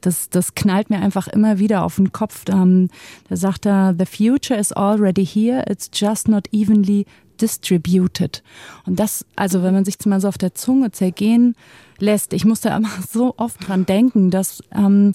das, 0.00 0.28
das 0.28 0.54
knallt 0.54 0.90
mir 0.90 0.98
einfach 0.98 1.28
immer 1.28 1.58
wieder 1.58 1.82
auf 1.82 1.96
den 1.96 2.12
Kopf. 2.12 2.44
Ähm, 2.50 2.88
da 3.30 3.36
sagt 3.36 3.64
er, 3.64 3.94
The 3.98 4.04
future 4.04 4.58
is 4.58 4.70
already 4.70 5.24
here, 5.24 5.64
it's 5.66 5.90
just 5.94 6.28
not 6.28 6.46
evenly 6.52 7.06
distributed. 7.40 8.42
Und 8.86 9.00
das, 9.00 9.24
also 9.36 9.62
wenn 9.62 9.74
man 9.74 9.84
sich 9.84 9.96
mal 10.04 10.20
so 10.20 10.28
auf 10.28 10.38
der 10.38 10.54
Zunge 10.54 10.92
zergehen 10.92 11.54
lässt, 11.98 12.32
ich 12.32 12.44
muss 12.44 12.60
da 12.60 12.76
immer 12.76 12.90
so 13.10 13.34
oft 13.36 13.66
dran 13.66 13.86
denken, 13.86 14.30
dass 14.30 14.62
ähm, 14.72 15.14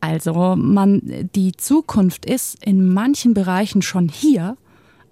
also 0.00 0.56
man, 0.56 1.28
die 1.34 1.52
Zukunft 1.52 2.24
ist 2.24 2.64
in 2.64 2.92
manchen 2.92 3.34
Bereichen 3.34 3.82
schon 3.82 4.08
hier, 4.08 4.56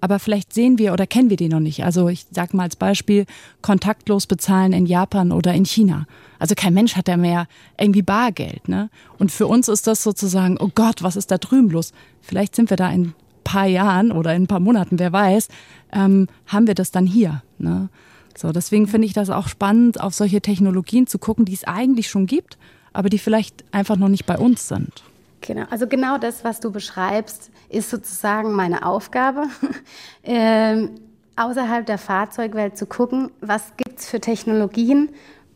aber 0.01 0.19
vielleicht 0.19 0.53
sehen 0.53 0.77
wir 0.77 0.93
oder 0.93 1.05
kennen 1.05 1.29
wir 1.29 1.37
die 1.37 1.49
noch 1.49 1.59
nicht. 1.59 1.83
Also 1.83 2.07
ich 2.07 2.25
sage 2.31 2.55
mal 2.55 2.63
als 2.63 2.75
Beispiel 2.75 3.25
kontaktlos 3.61 4.27
bezahlen 4.27 4.73
in 4.73 4.85
Japan 4.85 5.31
oder 5.31 5.53
in 5.53 5.65
China. 5.65 6.07
Also 6.39 6.55
kein 6.55 6.73
Mensch 6.73 6.95
hat 6.95 7.07
ja 7.07 7.17
mehr 7.17 7.47
irgendwie 7.77 8.01
Bargeld. 8.01 8.67
Ne? 8.69 8.89
Und 9.17 9.31
für 9.31 9.47
uns 9.47 9.67
ist 9.67 9.87
das 9.87 10.01
sozusagen, 10.01 10.57
oh 10.59 10.69
Gott, 10.73 11.03
was 11.03 11.17
ist 11.17 11.31
da 11.31 11.37
drüben 11.37 11.69
los? 11.69 11.91
Vielleicht 12.21 12.55
sind 12.55 12.69
wir 12.69 12.77
da 12.77 12.89
in 12.89 13.01
ein 13.07 13.15
paar 13.43 13.67
Jahren 13.67 14.11
oder 14.11 14.33
in 14.33 14.43
ein 14.43 14.47
paar 14.47 14.61
Monaten, 14.61 14.99
wer 14.99 15.11
weiß, 15.11 15.49
ähm, 15.91 16.27
haben 16.47 16.67
wir 16.67 16.75
das 16.75 16.91
dann 16.91 17.05
hier. 17.05 17.43
Ne? 17.57 17.89
So, 18.37 18.53
deswegen 18.53 18.87
finde 18.87 19.05
ich 19.05 19.13
das 19.13 19.29
auch 19.29 19.49
spannend, 19.49 19.99
auf 19.99 20.13
solche 20.13 20.39
Technologien 20.39 21.07
zu 21.07 21.19
gucken, 21.19 21.43
die 21.43 21.53
es 21.53 21.65
eigentlich 21.65 22.09
schon 22.09 22.25
gibt, 22.25 22.57
aber 22.93 23.09
die 23.09 23.19
vielleicht 23.19 23.63
einfach 23.71 23.97
noch 23.97 24.09
nicht 24.09 24.25
bei 24.25 24.37
uns 24.37 24.67
sind. 24.67 25.03
Genau, 25.41 25.65
also 25.69 25.87
genau 25.87 26.17
das, 26.17 26.43
was 26.43 26.59
du 26.59 26.71
beschreibst, 26.71 27.49
ist 27.69 27.89
sozusagen 27.89 28.51
meine 28.51 28.85
Aufgabe, 28.85 29.45
ähm, 30.23 30.91
außerhalb 31.35 31.85
der 31.85 31.97
Fahrzeugwelt 31.97 32.77
zu 32.77 32.85
gucken, 32.85 33.31
was 33.39 33.71
gibt 33.77 33.99
es 33.99 34.09
für 34.09 34.19
Technologien, 34.19 35.09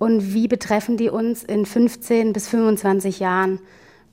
und 0.04 0.34
wie 0.34 0.50
betreffen 0.50 0.98
die 0.98 1.10
uns 1.10 1.46
in 1.46 1.66
15 1.66 2.34
bis 2.34 2.50
25 2.50 3.20
Jahren. 3.20 3.60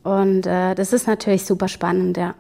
Und 0.04 0.46
äh, 0.46 0.76
das 0.76 0.92
ist 0.92 1.08
natürlich 1.08 1.44
super 1.44 1.66
spannend, 1.66 2.16
ja. 2.16 2.34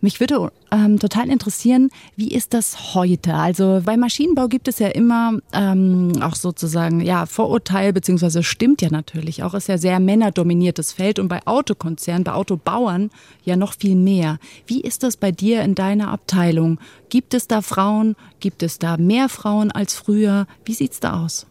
Mich 0.00 0.20
würde 0.20 0.52
ähm, 0.70 0.98
total 0.98 1.30
interessieren, 1.30 1.90
wie 2.16 2.28
ist 2.28 2.52
das 2.54 2.94
heute? 2.94 3.34
Also 3.34 3.80
bei 3.84 3.96
Maschinenbau 3.96 4.46
gibt 4.48 4.68
es 4.68 4.78
ja 4.78 4.88
immer 4.88 5.38
ähm, 5.52 6.12
auch 6.20 6.34
sozusagen 6.34 7.00
ja 7.00 7.26
Vorurteil 7.26 7.92
beziehungsweise 7.92 8.42
stimmt 8.42 8.82
ja 8.82 8.90
natürlich 8.90 9.42
auch 9.42 9.54
ist 9.54 9.68
ja 9.68 9.78
sehr 9.78 9.98
männerdominiertes 9.98 10.92
Feld 10.92 11.18
und 11.18 11.28
bei 11.28 11.46
Autokonzernen, 11.46 12.24
bei 12.24 12.32
Autobauern 12.32 13.10
ja 13.44 13.56
noch 13.56 13.74
viel 13.74 13.96
mehr. 13.96 14.38
Wie 14.66 14.80
ist 14.80 15.02
das 15.02 15.16
bei 15.16 15.32
dir 15.32 15.62
in 15.62 15.74
deiner 15.74 16.08
Abteilung? 16.08 16.78
Gibt 17.08 17.34
es 17.34 17.48
da 17.48 17.62
Frauen? 17.62 18.16
Gibt 18.40 18.62
es 18.62 18.78
da 18.78 18.96
mehr 18.96 19.28
Frauen 19.28 19.70
als 19.70 19.94
früher? 19.94 20.46
Wie 20.64 20.74
sieht's 20.74 21.00
da 21.00 21.24
aus? 21.24 21.46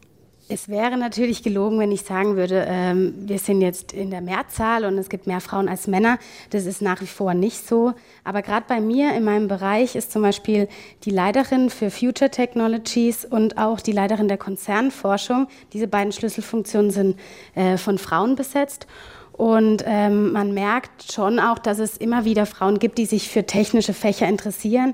Es 0.48 0.70
wäre 0.70 0.96
natürlich 0.96 1.42
gelogen, 1.42 1.80
wenn 1.80 1.92
ich 1.92 2.04
sagen 2.04 2.36
würde, 2.36 2.68
ähm, 2.68 3.16
wir 3.18 3.40
sind 3.40 3.62
jetzt 3.62 3.94
in 3.94 4.12
der 4.12 4.22
Mehrzahl 4.22 4.86
und 4.86 4.96
es 5.00 5.10
gibt 5.10 5.26
mehr 5.26 5.42
Frauen 5.42 5.68
als 5.68 5.88
Männer. 5.88 6.20
Das 6.52 6.68
ist 6.68 6.84
nach 6.84 7.02
wie 7.02 7.08
vor 7.08 7.34
nicht 7.34 7.68
so. 7.68 7.94
Aber 8.24 8.44
gerade 8.44 8.66
bei 8.68 8.80
mir 8.80 9.16
in 9.16 9.24
meinem 9.24 9.48
Bereich 9.48 9.96
ist 9.96 10.12
zum 10.12 10.22
Beispiel 10.22 10.68
die 11.04 11.10
Leiterin 11.10 11.72
für 11.72 11.90
Future 11.90 12.30
Technologies 12.30 13.26
und 13.26 13.58
auch 13.58 13.80
die 13.80 13.92
Leiterin 13.92 14.28
der 14.28 14.38
Konzernforschung. 14.38 15.48
Diese 15.74 15.88
beiden 15.88 16.12
Schlüsselfunktionen 16.12 16.92
sind 16.92 17.20
äh, 17.56 17.78
von 17.78 17.98
Frauen 17.98 18.36
besetzt. 18.36 18.86
Und 19.32 19.84
ähm, 19.86 20.32
man 20.32 20.54
merkt 20.54 21.12
schon 21.12 21.40
auch, 21.40 21.58
dass 21.58 21.80
es 21.80 21.98
immer 21.98 22.24
wieder 22.24 22.46
Frauen 22.46 22.78
gibt, 22.78 23.00
die 23.00 23.06
sich 23.06 23.30
für 23.30 23.46
technische 23.46 23.94
Fächer 23.94 24.28
interessieren. 24.28 24.94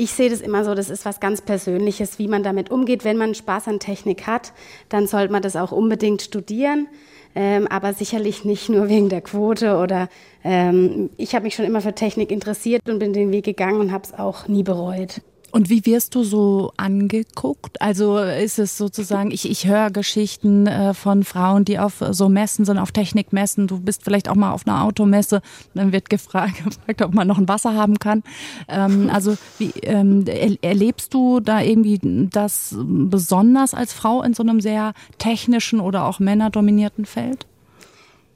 Ich 0.00 0.12
sehe 0.12 0.30
das 0.30 0.40
immer 0.40 0.64
so, 0.64 0.76
das 0.76 0.90
ist 0.90 1.04
was 1.04 1.18
ganz 1.18 1.42
Persönliches, 1.42 2.20
wie 2.20 2.28
man 2.28 2.44
damit 2.44 2.70
umgeht. 2.70 3.04
Wenn 3.04 3.16
man 3.16 3.34
Spaß 3.34 3.66
an 3.66 3.80
Technik 3.80 4.28
hat, 4.28 4.52
dann 4.88 5.08
sollte 5.08 5.32
man 5.32 5.42
das 5.42 5.56
auch 5.56 5.72
unbedingt 5.72 6.22
studieren. 6.22 6.86
Ähm, 7.34 7.66
aber 7.66 7.92
sicherlich 7.92 8.44
nicht 8.44 8.68
nur 8.68 8.88
wegen 8.88 9.08
der 9.08 9.22
Quote 9.22 9.76
oder 9.76 10.08
ähm, 10.44 11.10
ich 11.16 11.34
habe 11.34 11.46
mich 11.46 11.56
schon 11.56 11.64
immer 11.64 11.80
für 11.80 11.96
Technik 11.96 12.30
interessiert 12.30 12.88
und 12.88 13.00
bin 13.00 13.12
den 13.12 13.32
Weg 13.32 13.44
gegangen 13.44 13.80
und 13.80 13.90
habe 13.90 14.04
es 14.04 14.14
auch 14.14 14.46
nie 14.46 14.62
bereut. 14.62 15.20
Und 15.50 15.70
wie 15.70 15.86
wirst 15.86 16.14
du 16.14 16.24
so 16.24 16.72
angeguckt? 16.76 17.80
Also 17.80 18.18
ist 18.18 18.58
es 18.58 18.76
sozusagen, 18.76 19.30
ich, 19.30 19.50
ich 19.50 19.66
höre 19.66 19.90
Geschichten 19.90 20.66
äh, 20.66 20.92
von 20.92 21.24
Frauen, 21.24 21.64
die 21.64 21.78
auf 21.78 22.04
so 22.10 22.28
Messen 22.28 22.66
sind, 22.66 22.76
auf 22.76 22.92
Technikmessen. 22.92 23.66
Du 23.66 23.80
bist 23.80 24.04
vielleicht 24.04 24.28
auch 24.28 24.34
mal 24.34 24.52
auf 24.52 24.66
einer 24.66 24.84
Automesse. 24.84 25.40
Dann 25.74 25.92
wird 25.92 26.10
gefragt, 26.10 26.62
gefragt 26.64 27.00
ob 27.00 27.14
man 27.14 27.26
noch 27.26 27.38
ein 27.38 27.48
Wasser 27.48 27.74
haben 27.74 27.98
kann. 27.98 28.22
Ähm, 28.68 29.08
also 29.10 29.38
wie 29.58 29.70
ähm, 29.82 30.26
erlebst 30.60 31.14
du 31.14 31.40
da 31.40 31.62
irgendwie 31.62 31.98
das 32.30 32.76
besonders 32.78 33.72
als 33.72 33.94
Frau 33.94 34.22
in 34.22 34.34
so 34.34 34.42
einem 34.42 34.60
sehr 34.60 34.92
technischen 35.16 35.80
oder 35.80 36.04
auch 36.04 36.18
männerdominierten 36.18 37.06
Feld? 37.06 37.46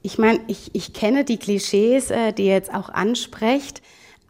Ich 0.02 0.18
meine, 0.18 0.40
ich, 0.48 0.70
ich 0.72 0.94
kenne 0.94 1.24
die 1.24 1.36
Klischees, 1.36 2.10
äh, 2.10 2.32
die 2.32 2.46
ihr 2.46 2.54
jetzt 2.54 2.74
auch 2.74 2.88
ansprecht. 2.88 3.82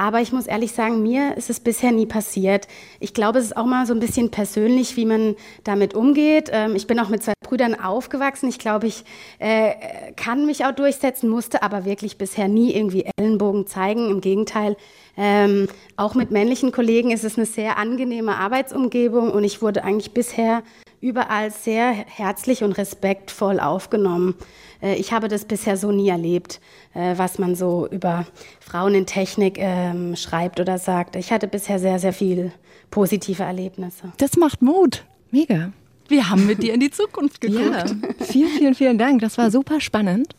Aber 0.02 0.20
ich 0.20 0.32
muss 0.32 0.48
ehrlich 0.48 0.72
sagen, 0.72 1.00
mir 1.00 1.36
ist 1.36 1.48
es 1.48 1.60
bisher 1.60 1.92
nie 1.92 2.06
passiert. 2.06 2.66
Ich 2.98 3.14
glaube, 3.14 3.38
es 3.38 3.44
ist 3.44 3.56
auch 3.56 3.66
mal 3.66 3.86
so 3.86 3.94
ein 3.94 4.00
bisschen 4.00 4.32
persönlich, 4.32 4.96
wie 4.96 5.04
man 5.04 5.36
damit 5.62 5.94
umgeht. 5.94 6.50
Ähm, 6.52 6.74
ich 6.74 6.88
bin 6.88 6.98
auch 6.98 7.08
mit 7.08 7.22
zwei 7.22 7.34
Brüdern 7.44 7.78
aufgewachsen. 7.78 8.48
Ich 8.48 8.58
glaube, 8.58 8.88
ich 8.88 9.04
äh, 9.38 9.74
kann 10.16 10.44
mich 10.44 10.64
auch 10.64 10.72
durchsetzen, 10.72 11.28
musste 11.28 11.62
aber 11.62 11.84
wirklich 11.84 12.18
bisher 12.18 12.48
nie 12.48 12.74
irgendwie 12.74 13.06
Ellenbogen 13.16 13.68
zeigen. 13.68 14.10
Im 14.10 14.20
Gegenteil, 14.20 14.76
ähm, 15.16 15.68
auch 15.96 16.14
mit 16.14 16.30
männlichen 16.30 16.72
Kollegen 16.72 17.10
ist 17.10 17.24
es 17.24 17.36
eine 17.36 17.46
sehr 17.46 17.76
angenehme 17.76 18.36
Arbeitsumgebung 18.36 19.30
und 19.30 19.44
ich 19.44 19.60
wurde 19.60 19.84
eigentlich 19.84 20.12
bisher 20.12 20.62
überall 21.00 21.50
sehr 21.50 21.92
herzlich 21.92 22.62
und 22.62 22.72
respektvoll 22.72 23.60
aufgenommen. 23.60 24.34
Äh, 24.80 24.94
ich 24.94 25.12
habe 25.12 25.28
das 25.28 25.44
bisher 25.44 25.76
so 25.76 25.92
nie 25.92 26.08
erlebt, 26.08 26.60
äh, 26.94 27.18
was 27.18 27.38
man 27.38 27.54
so 27.54 27.86
über 27.88 28.26
Frauen 28.60 28.94
in 28.94 29.06
Technik 29.06 29.58
ähm, 29.58 30.16
schreibt 30.16 30.60
oder 30.60 30.78
sagt. 30.78 31.16
Ich 31.16 31.32
hatte 31.32 31.48
bisher 31.48 31.78
sehr, 31.78 31.98
sehr 31.98 32.12
viel 32.12 32.52
positive 32.90 33.42
Erlebnisse. 33.42 34.12
Das 34.18 34.36
macht 34.36 34.62
Mut. 34.62 35.04
Mega. 35.30 35.72
Wir 36.08 36.30
haben 36.30 36.46
mit 36.46 36.62
dir 36.62 36.74
in 36.74 36.80
die 36.80 36.90
Zukunft 36.90 37.40
geguckt. 37.40 37.64
Ja. 37.64 37.84
Vielen, 38.24 38.50
vielen, 38.50 38.74
vielen 38.74 38.98
Dank. 38.98 39.20
Das 39.20 39.38
war 39.38 39.50
super 39.50 39.80
spannend. 39.80 40.34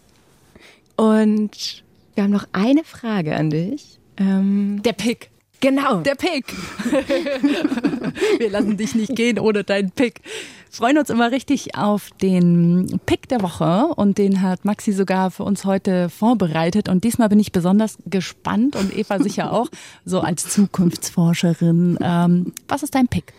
Und 0.95 1.83
wir 2.15 2.23
haben 2.23 2.31
noch 2.31 2.47
eine 2.51 2.83
Frage 2.83 3.35
an 3.35 3.49
dich. 3.49 3.99
Ähm, 4.17 4.81
Der 4.83 4.93
Pick. 4.93 5.29
Genau. 5.59 6.01
Der 6.01 6.15
Pick. 6.15 6.45
Wir 8.37 8.49
lassen 8.49 8.75
dich 8.75 8.95
nicht 8.95 9.15
gehen 9.15 9.39
ohne 9.39 9.63
deinen 9.63 9.91
Pick. 9.91 10.19
Freuen 10.69 10.97
uns 10.97 11.09
immer 11.09 11.31
richtig 11.31 11.77
auf 11.77 12.09
den 12.21 12.99
Pick 13.05 13.29
der 13.29 13.41
Woche 13.41 13.85
und 13.95 14.17
den 14.17 14.41
hat 14.41 14.65
Maxi 14.65 14.91
sogar 14.91 15.31
für 15.31 15.43
uns 15.43 15.63
heute 15.63 16.09
vorbereitet 16.09 16.89
und 16.89 17.05
diesmal 17.05 17.29
bin 17.29 17.39
ich 17.39 17.53
besonders 17.53 17.97
gespannt 18.07 18.75
und 18.75 18.93
Eva 18.97 19.19
sicher 19.19 19.53
auch, 19.53 19.67
so 20.03 20.19
als 20.19 20.49
Zukunftsforscherin. 20.49 21.97
Ähm, 22.01 22.53
was 22.67 22.83
ist 22.83 22.95
dein 22.95 23.07
Pick? 23.07 23.31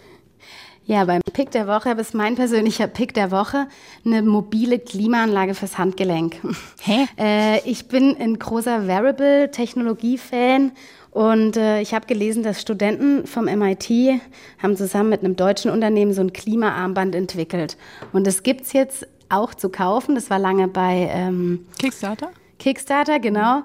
Ja, 0.86 1.06
beim 1.06 1.22
Pick 1.32 1.50
der 1.50 1.66
Woche 1.66 1.90
ist 1.92 2.14
mein 2.14 2.34
persönlicher 2.34 2.86
Pick 2.86 3.14
der 3.14 3.30
Woche 3.30 3.68
eine 4.04 4.22
mobile 4.22 4.78
Klimaanlage 4.78 5.54
fürs 5.54 5.78
Handgelenk. 5.78 6.36
Hä? 6.82 7.06
Äh, 7.16 7.60
ich 7.68 7.86
bin 7.86 8.16
ein 8.18 8.38
großer 8.38 8.86
Wearable-Technologie-Fan 8.86 10.72
und 11.10 11.56
äh, 11.56 11.80
ich 11.80 11.94
habe 11.94 12.06
gelesen, 12.06 12.42
dass 12.42 12.60
Studenten 12.60 13.26
vom 13.26 13.44
MIT 13.44 14.20
haben 14.60 14.76
zusammen 14.76 15.10
mit 15.10 15.20
einem 15.20 15.36
deutschen 15.36 15.70
Unternehmen 15.70 16.12
so 16.12 16.22
ein 16.22 16.32
Klimaarmband 16.32 17.14
entwickelt. 17.14 17.76
Und 18.12 18.26
das 18.26 18.42
gibt's 18.42 18.72
jetzt 18.72 19.06
auch 19.28 19.54
zu 19.54 19.68
kaufen. 19.68 20.16
Das 20.16 20.28
war 20.28 20.38
lange 20.38 20.66
bei 20.68 21.08
ähm, 21.12 21.66
Kickstarter. 21.78 22.30
Kickstarter, 22.58 23.20
genau. 23.20 23.62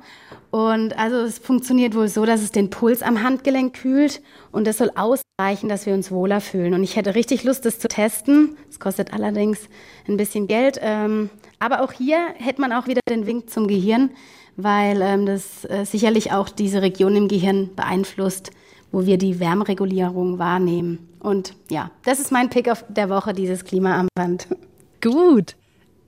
Und 0.51 0.97
also 0.97 1.17
es 1.17 1.37
funktioniert 1.39 1.95
wohl 1.95 2.07
so, 2.07 2.25
dass 2.25 2.41
es 2.41 2.51
den 2.51 2.69
Puls 2.69 3.01
am 3.01 3.23
Handgelenk 3.23 3.75
kühlt 3.75 4.21
und 4.51 4.65
das 4.65 4.79
soll 4.79 4.91
ausreichen, 4.95 5.69
dass 5.69 5.85
wir 5.85 5.93
uns 5.93 6.11
wohler 6.11 6.41
fühlen. 6.41 6.73
Und 6.73 6.83
ich 6.83 6.95
hätte 6.95 7.15
richtig 7.15 7.43
Lust, 7.43 7.65
das 7.65 7.79
zu 7.79 7.87
testen. 7.87 8.57
Es 8.69 8.79
kostet 8.79 9.13
allerdings 9.13 9.59
ein 10.07 10.17
bisschen 10.17 10.47
Geld. 10.47 10.79
Ähm, 10.81 11.29
aber 11.59 11.81
auch 11.81 11.91
hier 11.91 12.17
hätte 12.35 12.61
man 12.61 12.73
auch 12.73 12.87
wieder 12.87 13.01
den 13.09 13.27
Wink 13.27 13.49
zum 13.49 13.67
Gehirn 13.67 14.09
weil 14.63 15.01
ähm, 15.01 15.25
das 15.25 15.65
äh, 15.65 15.85
sicherlich 15.85 16.31
auch 16.31 16.49
diese 16.49 16.81
Region 16.81 17.15
im 17.15 17.27
Gehirn 17.27 17.75
beeinflusst, 17.75 18.51
wo 18.91 19.05
wir 19.05 19.17
die 19.17 19.39
Wärmeregulierung 19.39 20.37
wahrnehmen. 20.37 21.07
Und 21.19 21.53
ja, 21.69 21.91
das 22.03 22.19
ist 22.19 22.31
mein 22.31 22.49
Pick 22.49 22.71
der 22.89 23.09
Woche, 23.09 23.33
dieses 23.33 23.63
Klimaarmband. 23.63 24.47
Gut. 25.01 25.55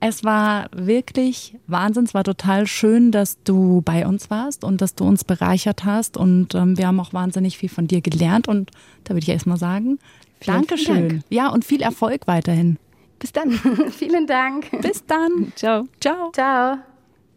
Es 0.04 0.24
war 0.24 0.66
wirklich 0.72 1.56
Wahnsinn. 1.68 2.04
Es 2.06 2.12
war 2.12 2.24
total 2.24 2.66
schön, 2.66 3.12
dass 3.12 3.40
du 3.44 3.82
bei 3.82 4.04
uns 4.04 4.30
warst 4.30 4.64
und 4.64 4.80
dass 4.80 4.96
du 4.96 5.04
uns 5.04 5.22
bereichert 5.22 5.84
hast. 5.84 6.16
Und 6.16 6.56
ähm, 6.56 6.76
wir 6.76 6.88
haben 6.88 6.98
auch 6.98 7.12
wahnsinnig 7.12 7.56
viel 7.56 7.68
von 7.68 7.86
dir 7.86 8.00
gelernt. 8.00 8.48
Und 8.48 8.72
da 9.04 9.10
würde 9.10 9.22
ich 9.22 9.28
erstmal 9.28 9.58
sagen, 9.58 10.00
Vielen 10.40 10.56
Dankeschön. 10.56 11.08
Dank. 11.08 11.22
Ja, 11.28 11.50
und 11.50 11.64
viel 11.64 11.82
Erfolg 11.82 12.26
weiterhin. 12.26 12.78
Bis 13.20 13.30
dann. 13.30 13.52
Vielen 13.92 14.26
Dank. 14.26 14.72
Bis 14.82 15.06
dann. 15.06 15.52
Ciao. 15.54 15.84
Ciao. 16.00 16.32
Ciao. 16.32 16.78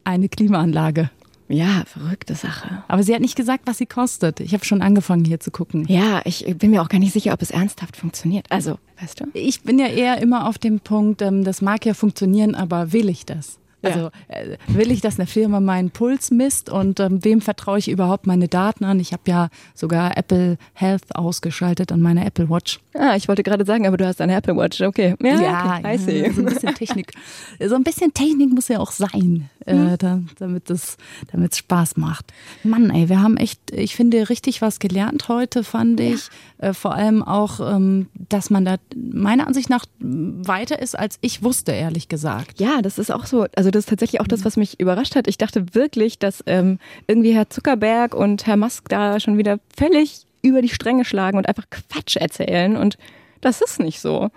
Eine 0.04 0.28
Klimaanlage. 0.28 1.12
Ja, 1.48 1.84
verrückte 1.86 2.34
Sache. 2.34 2.84
Aber 2.88 3.04
sie 3.04 3.14
hat 3.14 3.22
nicht 3.22 3.36
gesagt, 3.36 3.68
was 3.68 3.78
sie 3.78 3.86
kostet. 3.86 4.40
Ich 4.40 4.54
habe 4.54 4.66
schon 4.66 4.82
angefangen 4.82 5.26
hier 5.26 5.40
zu 5.40 5.52
gucken. 5.52 5.86
Ja, 5.88 6.22
ich 6.26 6.46
bin 6.58 6.72
mir 6.72 6.82
auch 6.82 6.90
gar 6.90 7.00
nicht 7.00 7.14
sicher, 7.14 7.34
ob 7.34 7.42
es 7.42 7.52
ernsthaft 7.52 7.98
funktioniert. 7.98 8.48
Also, 8.50 8.80
weißt 9.00 9.22
du? 9.22 9.26
Ich 9.34 9.62
bin 9.62 9.78
ja 9.78 9.88
eher 9.88 10.22
immer 10.22 10.48
auf 10.48 10.58
dem 10.58 10.80
Punkt, 10.80 11.22
ähm, 11.22 11.44
das 11.44 11.62
mag 11.62 11.86
ja 11.86 11.94
funktionieren, 11.94 12.56
aber 12.56 12.94
will 12.94 13.10
ich 13.10 13.26
das? 13.26 13.60
Also 13.86 14.10
äh, 14.28 14.58
will 14.68 14.92
ich, 14.92 15.02
dass 15.02 15.20
eine 15.20 15.28
Firma 15.28 15.60
meinen 15.60 15.92
Puls 15.92 16.32
misst 16.32 16.70
und 16.70 17.00
ähm, 17.00 17.24
wem 17.24 17.42
vertraue 17.42 17.80
ich 17.80 17.90
überhaupt 17.90 18.28
meine 18.28 18.48
Daten 18.48 18.84
an? 18.84 19.00
Ich 19.00 19.14
habe 19.14 19.24
ja 19.28 19.50
sogar 19.74 20.18
Apple 20.18 20.58
Health 20.74 21.16
ausgeschaltet 21.16 21.92
an 21.92 22.02
meiner 22.02 22.26
Apple 22.26 22.50
Watch. 22.50 22.80
Ah, 22.94 23.16
ich 23.16 23.28
wollte 23.28 23.44
gerade 23.44 23.66
sagen, 23.66 23.88
aber 23.88 23.98
du 23.98 24.08
hast 24.08 24.22
eine 24.22 24.36
Apple 24.36 24.56
Watch, 24.56 24.82
okay. 24.82 25.16
Ja, 25.22 25.42
ja, 25.42 25.78
okay. 25.80 26.24
ja 26.24 26.34
so 26.34 26.42
ein 26.42 26.46
bisschen 26.46 26.76
Technik. 26.76 27.12
so 27.60 27.76
ein 27.76 27.84
bisschen 27.84 28.14
Technik 28.14 28.54
muss 28.54 28.68
ja 28.68 28.80
auch 28.80 28.92
sein, 28.92 29.50
äh, 29.66 29.98
da, 29.98 30.22
damit 30.40 30.70
es 30.70 30.98
damit 31.32 31.54
es 31.54 31.58
Spaß 31.60 31.98
macht. 31.98 32.34
Mann, 32.64 32.90
ey, 32.90 33.10
wir 33.10 33.22
haben 33.22 33.38
echt, 33.38 33.60
ich 33.72 33.96
finde, 33.96 34.30
richtig 34.30 34.62
was 34.62 34.80
gelernt 34.80 35.28
heute, 35.28 35.64
fand 35.64 36.00
ich. 36.00 36.30
Äh, 36.58 36.74
vor 36.74 36.96
allem 36.96 37.24
auch, 37.24 37.60
ähm, 37.60 38.08
dass 38.30 38.50
man 38.50 38.66
da 38.66 38.78
meiner 38.96 39.48
Ansicht 39.48 39.70
nach 39.70 39.86
weiter 40.00 40.82
ist, 40.82 40.98
als 40.98 41.18
ich 41.22 41.44
wusste, 41.44 41.72
ehrlich 41.72 42.08
gesagt. 42.08 42.60
Ja, 42.60 42.82
das 42.82 42.98
ist 42.98 43.12
auch 43.12 43.26
so. 43.26 43.48
Also 43.56 43.72
das 43.76 43.84
ist 43.84 43.90
tatsächlich 43.90 44.22
auch 44.22 44.28
das, 44.28 44.46
was 44.46 44.58
mich 44.58 44.80
überrascht 44.80 45.16
hat. 45.16 45.28
Ich 45.28 45.38
dachte 45.38 45.76
wirklich, 45.76 46.18
dass 46.18 46.44
ähm, 46.48 46.80
irgendwie 47.08 47.34
Herr 47.34 47.50
Zuckerberg 47.50 48.16
und 48.16 48.48
Herr 48.48 48.58
Musk 48.58 48.90
da 48.90 49.20
schon 49.20 49.38
wieder 49.38 49.60
völlig 49.78 50.26
über 50.42 50.62
die 50.62 50.70
Stränge 50.70 51.06
schlagen 51.06 51.38
und 51.38 51.48
einfach 51.48 51.66
Quatsch 51.70 52.16
erzählen. 52.16 52.78
Und 52.78 52.98
das 53.42 53.62
ist 53.62 53.80
nicht 53.80 54.00
so. 54.00 54.30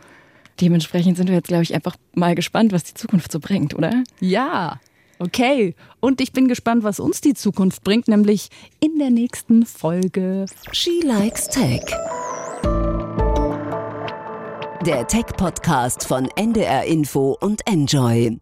Dementsprechend 0.60 1.16
sind 1.16 1.28
wir 1.28 1.36
jetzt, 1.36 1.48
glaube 1.48 1.62
ich, 1.62 1.74
einfach 1.74 1.96
mal 2.14 2.34
gespannt, 2.34 2.72
was 2.72 2.84
die 2.84 2.94
Zukunft 2.94 3.30
so 3.30 3.38
bringt, 3.38 3.74
oder? 3.74 4.02
Ja. 4.20 4.80
Okay, 5.20 5.74
und 6.00 6.20
ich 6.20 6.32
bin 6.32 6.46
gespannt, 6.46 6.84
was 6.84 7.00
uns 7.00 7.20
die 7.20 7.34
Zukunft 7.34 7.82
bringt, 7.82 8.06
nämlich 8.06 8.50
in 8.80 8.98
der 8.98 9.10
nächsten 9.10 9.66
Folge. 9.66 10.46
She 10.72 11.00
Likes 11.04 11.48
Tech. 11.48 11.82
Der 14.86 15.06
Tech-Podcast 15.08 16.06
von 16.06 16.28
NDR 16.36 16.84
Info 16.84 17.36
und 17.40 17.66
Enjoy. 17.66 18.38